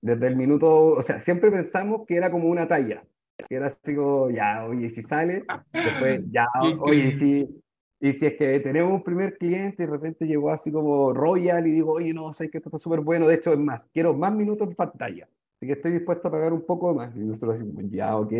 Desde 0.00 0.28
el 0.28 0.36
minuto, 0.36 0.92
o 0.92 1.02
sea, 1.02 1.20
siempre 1.20 1.50
pensamos 1.50 2.06
que 2.06 2.14
era 2.14 2.30
como 2.30 2.48
una 2.48 2.68
talla, 2.68 3.02
que 3.48 3.56
era 3.56 3.66
así 3.66 3.96
como, 3.96 4.30
ya, 4.30 4.64
oye, 4.66 4.88
si 4.90 5.02
sale, 5.02 5.44
después, 5.72 6.22
ya, 6.30 6.46
oye, 6.80 7.10
si, 7.12 7.62
y 7.98 8.12
si 8.12 8.26
es 8.26 8.34
que 8.34 8.60
tenemos 8.60 8.92
un 8.92 9.02
primer 9.02 9.36
cliente 9.36 9.82
y 9.82 9.86
de 9.86 9.92
repente 9.92 10.26
llegó 10.28 10.50
así 10.50 10.70
como 10.70 11.12
Royal 11.12 11.66
y 11.66 11.72
digo, 11.72 11.94
oye, 11.94 12.14
no, 12.14 12.32
sé 12.32 12.50
que 12.50 12.58
esto 12.58 12.68
está 12.68 12.78
súper 12.78 13.00
bueno, 13.00 13.26
de 13.26 13.34
hecho 13.34 13.52
es 13.52 13.58
más, 13.58 13.84
quiero 13.92 14.14
más 14.14 14.32
minutos 14.32 14.68
en 14.68 14.76
pantalla, 14.76 15.28
así 15.56 15.66
que 15.66 15.72
estoy 15.72 15.90
dispuesto 15.90 16.28
a 16.28 16.30
pagar 16.30 16.52
un 16.52 16.64
poco 16.64 16.94
más. 16.94 17.16
Y 17.16 17.20
nosotros 17.20 17.58
decimos, 17.58 17.82
ya, 17.90 18.16
ok, 18.16 18.32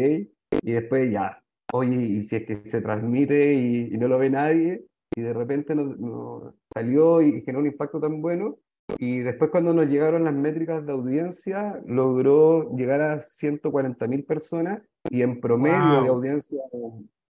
y 0.63 0.73
después 0.73 1.11
ya, 1.11 1.43
oye, 1.73 1.97
y 1.97 2.25
si 2.25 2.37
es 2.37 2.45
que 2.45 2.63
se 2.69 2.81
transmite 2.81 3.55
y, 3.55 3.91
no 3.99 4.09
lo 4.09 4.19
ve 4.19 4.31
nadie, 4.31 4.85
y 5.15 5.21
de 5.21 5.33
repente 5.33 5.75
nos, 5.75 6.55
salió 6.73 7.21
y 7.21 7.43
generó 7.43 7.61
un 7.61 7.67
impacto 7.67 8.01
tan 8.01 8.23
bueno, 8.23 8.59
y 8.99 9.19
después 9.19 9.51
cuando 9.51 9.75
nos 9.75 9.87
llegaron 9.87 10.25
las 10.25 10.35
métricas 10.35 10.85
de 10.87 10.93
audiencia, 10.93 11.81
logró 11.87 12.75
llegar 12.77 13.01
a 13.01 13.21
140 13.21 14.07
mil 14.07 14.25
personas, 14.25 14.83
y 15.11 15.23
en 15.23 15.41
promedio 15.41 16.03
de 16.03 16.09
audiencia... 16.09 16.63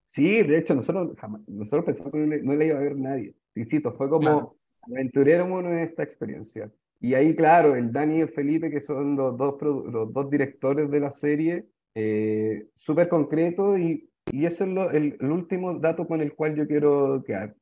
Sí, 0.07 0.43
de 0.43 0.59
hecho, 0.59 0.75
nosotros, 0.75 1.17
nosotros 1.49 1.85
pensamos 1.87 2.13
que 2.13 2.19
no 2.19 2.55
le, 2.55 2.67
iba 2.67 2.79
a 2.79 2.83
ver 2.83 2.97
nadie. 2.97 3.35
Insisto, 3.57 3.93
fue 3.95 4.09
como 4.09 4.55
aventuremos 4.83 5.65
en 5.65 5.79
esta 5.79 6.03
experiencia. 6.03 6.71
Y 7.01 7.15
ahí, 7.15 7.35
claro, 7.35 7.75
el 7.75 7.91
Dani 7.91 8.19
y 8.19 8.21
el 8.21 8.29
Felipe, 8.29 8.71
que 8.71 8.81
son 8.81 9.17
los 9.17 9.37
dos, 9.37 9.61
los 9.61 10.13
dos 10.13 10.31
directores 10.31 10.91
de 10.91 11.01
la 11.01 11.11
serie, 11.11 11.67
eh, 11.95 12.67
súper 12.75 13.09
concreto 13.09 13.79
y, 13.79 14.11
y 14.33 14.47
eso 14.47 14.65
es 14.65 14.95
el, 14.95 15.17
último 15.31 15.79
dato 15.79 16.07
con 16.07 16.21
el 16.21 16.35
cual 16.35 16.55
yo 16.57 16.67
quiero 16.67 17.23
quedar. 17.25 17.55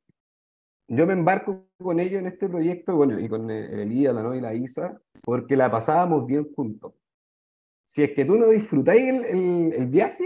Yo 0.88 1.06
me 1.06 1.12
embarco 1.12 1.66
con 1.78 2.00
ellos 2.00 2.20
en 2.20 2.26
este 2.26 2.48
proyecto, 2.48 2.96
bueno, 2.96 3.18
y 3.18 3.28
con 3.28 3.50
el 3.50 3.80
Elías, 3.80 4.14
la 4.14 4.36
y 4.36 4.40
la 4.40 4.54
Isa, 4.54 5.00
porque 5.24 5.56
la 5.56 5.70
pasábamos 5.70 6.26
bien 6.26 6.52
juntos. 6.54 6.92
Si 7.86 8.02
es 8.02 8.12
que 8.12 8.24
tú 8.24 8.36
no 8.36 8.48
disfrutáis 8.48 9.02
el, 9.02 9.72
el, 9.72 9.86
viaje, 9.86 10.24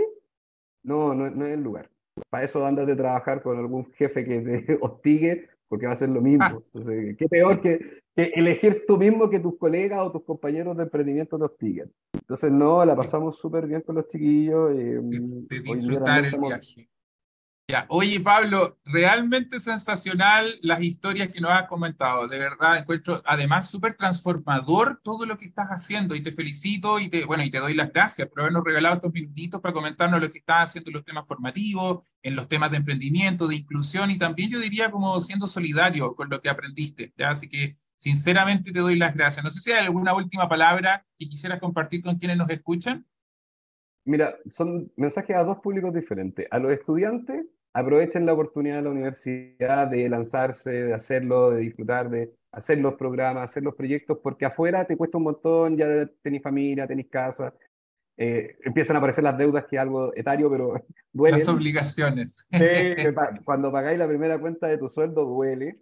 no, 0.82 1.14
no, 1.14 1.30
no, 1.30 1.46
es 1.46 1.54
el 1.54 1.62
lugar. 1.62 1.90
Para 2.30 2.44
eso 2.44 2.64
andas 2.64 2.86
de 2.86 2.96
trabajar 2.96 3.42
con 3.42 3.58
algún 3.58 3.92
jefe 3.92 4.24
que 4.24 4.40
te 4.40 4.78
hostigue 4.80 5.48
porque 5.68 5.86
va 5.86 5.92
a 5.92 5.96
ser 5.96 6.08
lo 6.08 6.20
mismo. 6.20 6.44
Ah. 6.44 6.58
Entonces, 6.72 7.16
qué 7.16 7.28
peor 7.28 7.60
que, 7.60 8.02
elegir 8.16 8.84
tú 8.86 8.96
mismo 8.96 9.28
que 9.28 9.40
tus 9.40 9.58
colegas 9.58 10.00
o 10.02 10.10
tus 10.10 10.24
compañeros 10.24 10.76
de 10.76 10.84
emprendimiento 10.84 11.38
te 11.38 11.44
hostiguen. 11.44 11.92
Entonces, 12.14 12.50
no, 12.50 12.84
la 12.84 12.96
pasamos 12.96 13.38
súper 13.38 13.66
bien 13.66 13.82
con 13.82 13.96
los 13.96 14.08
chiquillos. 14.08 14.72
Eh, 14.72 14.98
de, 15.02 15.60
disfrutar 15.60 16.24
el 16.24 16.38
viaje. 16.40 16.88
Ya. 17.68 17.84
Oye, 17.88 18.20
Pablo, 18.20 18.78
realmente 18.84 19.58
sensacional 19.58 20.54
las 20.62 20.80
historias 20.80 21.30
que 21.30 21.40
nos 21.40 21.50
has 21.50 21.64
comentado. 21.64 22.28
De 22.28 22.38
verdad, 22.38 22.76
encuentro 22.76 23.20
además 23.26 23.68
súper 23.68 23.96
transformador 23.96 25.00
todo 25.02 25.26
lo 25.26 25.36
que 25.36 25.46
estás 25.46 25.66
haciendo 25.70 26.14
y 26.14 26.20
te 26.20 26.30
felicito 26.30 27.00
y 27.00 27.08
te, 27.08 27.24
bueno, 27.24 27.42
y 27.42 27.50
te 27.50 27.58
doy 27.58 27.74
las 27.74 27.92
gracias 27.92 28.28
por 28.28 28.40
habernos 28.40 28.62
regalado 28.62 28.94
estos 28.94 29.12
minutitos 29.12 29.60
para 29.60 29.74
comentarnos 29.74 30.20
lo 30.20 30.30
que 30.30 30.38
estás 30.38 30.70
haciendo 30.70 30.90
en 30.90 30.94
los 30.94 31.04
temas 31.04 31.26
formativos, 31.26 32.04
en 32.22 32.36
los 32.36 32.48
temas 32.48 32.70
de 32.70 32.76
emprendimiento, 32.76 33.48
de 33.48 33.56
inclusión 33.56 34.12
y 34.12 34.16
también 34.16 34.48
yo 34.48 34.60
diría 34.60 34.92
como 34.92 35.20
siendo 35.20 35.48
solidario 35.48 36.14
con 36.14 36.30
lo 36.30 36.40
que 36.40 36.48
aprendiste. 36.48 37.12
¿ya? 37.16 37.30
Así 37.30 37.48
que 37.48 37.74
sinceramente 37.96 38.72
te 38.72 38.80
doy 38.80 38.98
las 38.98 39.14
gracias. 39.14 39.44
No 39.44 39.50
sé 39.50 39.60
si 39.60 39.72
hay 39.72 39.84
alguna 39.84 40.14
última 40.14 40.48
palabra 40.48 41.04
que 41.18 41.28
quisieras 41.28 41.60
compartir 41.60 42.02
con 42.02 42.16
quienes 42.16 42.36
nos 42.36 42.50
escuchan. 42.50 43.06
Mira, 44.04 44.36
son 44.48 44.92
mensajes 44.96 45.36
a 45.36 45.44
dos 45.44 45.58
públicos 45.58 45.92
diferentes. 45.92 46.46
A 46.50 46.58
los 46.58 46.72
estudiantes 46.72 47.44
aprovechen 47.72 48.24
la 48.24 48.32
oportunidad 48.32 48.76
de 48.76 48.82
la 48.82 48.90
universidad 48.90 49.88
de 49.88 50.08
lanzarse, 50.08 50.70
de 50.70 50.94
hacerlo, 50.94 51.50
de 51.50 51.60
disfrutar, 51.60 52.08
de 52.08 52.32
hacer 52.52 52.78
los 52.78 52.94
programas, 52.94 53.50
hacer 53.50 53.62
los 53.62 53.74
proyectos, 53.74 54.18
porque 54.22 54.46
afuera 54.46 54.86
te 54.86 54.96
cuesta 54.96 55.18
un 55.18 55.24
montón, 55.24 55.76
ya 55.76 56.08
tenés 56.22 56.42
familia, 56.42 56.86
tenés 56.86 57.08
casa, 57.08 57.52
eh, 58.16 58.56
empiezan 58.64 58.96
a 58.96 58.98
aparecer 58.98 59.24
las 59.24 59.36
deudas, 59.36 59.66
que 59.66 59.76
es 59.76 59.82
algo 59.82 60.14
etario, 60.14 60.50
pero 60.50 60.74
duele. 61.12 61.38
Las 61.38 61.48
obligaciones. 61.48 62.48
cuando 63.44 63.70
pagáis 63.70 63.98
la 63.98 64.08
primera 64.08 64.38
cuenta 64.38 64.68
de 64.68 64.78
tu 64.78 64.88
sueldo 64.88 65.24
duele. 65.24 65.78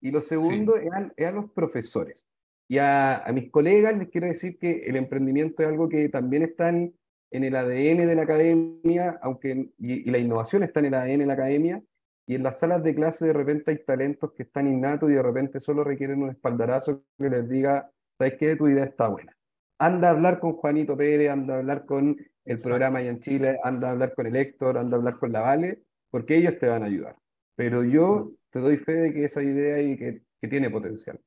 Y 0.00 0.10
lo 0.10 0.20
segundo 0.20 0.76
es, 0.76 0.90
a, 0.92 1.30
los 1.32 1.50
profesores. 1.50 2.26
Y 2.68 2.78
a, 2.78 3.24
mis 3.32 3.50
colegas 3.50 3.96
les 3.96 4.08
quiero 4.08 4.26
decir 4.26 4.58
que 4.58 4.84
el 4.86 4.96
emprendimiento 4.96 5.62
es 5.62 5.68
algo 5.68 5.88
que 5.88 6.08
también 6.08 6.42
está 6.42 6.68
en, 6.68 6.94
el 7.30 7.56
ADN 7.56 8.06
de 8.06 8.14
la 8.14 8.22
academia, 8.22 9.18
aunque 9.22 9.70
y, 9.78 10.10
la 10.10 10.18
innovación 10.18 10.62
está 10.62 10.80
en 10.80 10.86
el 10.86 10.94
ADN 10.94 11.18
de 11.18 11.26
la 11.26 11.34
academia, 11.34 11.82
y 12.26 12.34
en 12.34 12.42
las 12.42 12.58
salas 12.58 12.82
de 12.82 12.94
clase 12.94 13.26
de 13.26 13.32
repente 13.32 13.70
hay 13.70 13.84
talentos 13.84 14.32
que 14.32 14.42
están 14.42 14.66
innatos 14.66 15.10
y 15.10 15.14
de 15.14 15.22
repente 15.22 15.60
solo 15.60 15.84
requieren 15.84 16.22
un 16.22 16.30
espaldarazo 16.30 17.04
que 17.18 17.30
les 17.30 17.48
diga, 17.48 17.90
¿sabes 18.18 18.34
qué? 18.38 18.56
Tu 18.56 18.68
idea 18.68 18.84
está 18.84 19.08
buena. 19.08 19.36
Anda 19.78 20.08
a 20.08 20.10
hablar 20.12 20.40
con 20.40 20.54
Juanito 20.54 20.96
Pérez, 20.96 21.30
anda 21.30 21.54
a 21.54 21.58
hablar 21.58 21.84
con 21.84 22.16
el 22.44 22.56
programa 22.58 22.98
allá 22.98 23.10
en 23.10 23.20
Chile, 23.20 23.58
anda 23.62 23.88
a 23.88 23.90
hablar 23.92 24.14
con 24.14 24.26
el 24.26 24.36
Héctor, 24.36 24.78
anda 24.78 24.96
a 24.96 24.98
hablar 24.98 25.18
con 25.18 25.32
la 25.32 25.40
Vale, 25.40 25.82
porque 26.10 26.36
ellos 26.36 26.58
te 26.58 26.66
van 26.66 26.82
a 26.82 26.86
ayudar. 26.86 27.16
Pero 27.56 27.84
yo 27.84 28.32
te 28.50 28.60
doy 28.60 28.76
fe 28.76 28.92
de 28.92 29.12
que 29.12 29.24
esa 29.24 29.42
idea 29.42 29.80
y 29.80 29.96
que, 29.96 30.22
que 30.40 30.48
tiene 30.48 30.70
potencial. 30.70 31.20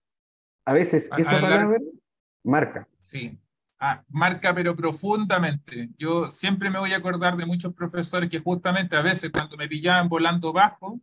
A 0.65 0.73
veces 0.73 1.09
esa 1.17 1.41
palabra 1.41 1.77
marca. 2.43 2.87
Sí, 3.01 3.39
ah, 3.79 4.03
marca 4.09 4.53
pero 4.53 4.75
profundamente. 4.75 5.89
Yo 5.97 6.27
siempre 6.27 6.69
me 6.69 6.79
voy 6.79 6.93
a 6.93 6.97
acordar 6.97 7.37
de 7.37 7.45
muchos 7.45 7.73
profesores 7.73 8.29
que 8.29 8.39
justamente 8.39 8.95
a 8.95 9.01
veces 9.01 9.31
cuando 9.31 9.57
me 9.57 9.67
pillaban 9.67 10.09
volando 10.09 10.53
bajo, 10.53 11.01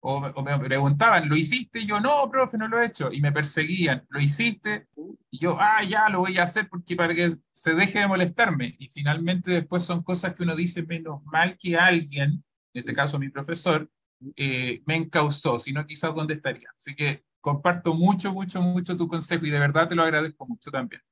o, 0.00 0.42
me 0.42 0.58
preguntaban, 0.58 1.28
¿lo 1.28 1.36
hiciste? 1.36 1.80
Y 1.80 1.86
yo, 1.86 2.00
no, 2.00 2.30
profe, 2.30 2.56
no 2.56 2.68
lo 2.68 2.80
he 2.80 2.86
hecho. 2.86 3.12
Y 3.12 3.20
me 3.20 3.32
perseguían, 3.32 4.06
¿lo 4.10 4.20
hiciste? 4.20 4.86
Y 5.30 5.40
yo, 5.40 5.56
ah, 5.60 5.82
ya, 5.82 6.08
lo 6.08 6.20
voy 6.20 6.38
a 6.38 6.44
hacer 6.44 6.68
porque 6.68 6.94
para 6.96 7.14
que 7.14 7.36
se 7.52 7.74
deje 7.74 8.00
de 8.00 8.08
molestarme. 8.08 8.76
Y 8.78 8.88
finalmente 8.88 9.50
después 9.50 9.84
son 9.84 10.02
cosas 10.02 10.34
que 10.34 10.44
uno 10.44 10.54
dice, 10.54 10.84
menos 10.84 11.24
mal 11.24 11.58
que 11.58 11.76
alguien, 11.76 12.44
en 12.74 12.80
este 12.80 12.94
caso 12.94 13.18
mi 13.18 13.28
profesor, 13.28 13.90
eh, 14.36 14.82
me 14.86 14.96
encausó, 14.96 15.58
si 15.58 15.72
no 15.72 15.86
quizás 15.86 16.14
dónde 16.14 16.34
estaría. 16.34 16.68
Así 16.76 16.94
que 16.94 17.24
comparto 17.40 17.94
mucho, 17.94 18.32
mucho, 18.32 18.60
mucho 18.60 18.96
tu 18.96 19.08
consejo 19.08 19.46
y 19.46 19.50
de 19.50 19.58
verdad 19.58 19.88
te 19.88 19.94
lo 19.94 20.02
agradezco 20.02 20.46
mucho 20.46 20.70
también. 20.70 21.02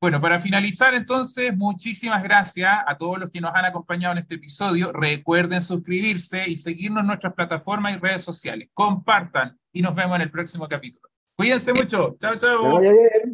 Bueno, 0.00 0.18
para 0.18 0.40
finalizar 0.40 0.94
entonces, 0.94 1.54
muchísimas 1.54 2.22
gracias 2.22 2.72
a 2.86 2.96
todos 2.96 3.18
los 3.18 3.28
que 3.28 3.40
nos 3.40 3.52
han 3.54 3.66
acompañado 3.66 4.12
en 4.12 4.18
este 4.18 4.36
episodio. 4.36 4.92
Recuerden 4.92 5.60
suscribirse 5.60 6.48
y 6.48 6.56
seguirnos 6.56 7.02
en 7.02 7.08
nuestras 7.08 7.34
plataformas 7.34 7.94
y 7.94 7.98
redes 7.98 8.22
sociales. 8.22 8.70
Compartan 8.72 9.58
y 9.72 9.82
nos 9.82 9.94
vemos 9.94 10.16
en 10.16 10.22
el 10.22 10.30
próximo 10.30 10.66
capítulo. 10.68 11.06
Cuídense 11.36 11.74
mucho. 11.74 12.16
Chao, 12.18 12.36
chao. 12.38 12.80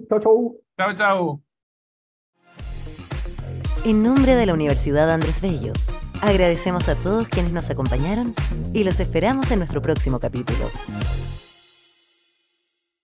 Chao, 0.08 0.20
chao. 0.20 0.56
Chao, 0.76 0.96
chao. 0.96 1.42
En 3.84 4.02
nombre 4.02 4.34
de 4.34 4.46
la 4.46 4.54
Universidad 4.54 5.08
Andrés 5.08 5.40
Bello, 5.40 5.72
agradecemos 6.22 6.88
a 6.88 6.94
todos 6.94 7.28
quienes 7.28 7.52
nos 7.52 7.70
acompañaron 7.70 8.34
y 8.72 8.84
los 8.84 9.00
esperamos 9.00 9.50
en 9.50 9.58
nuestro 9.58 9.82
próximo 9.82 10.18
capítulo. 10.20 10.70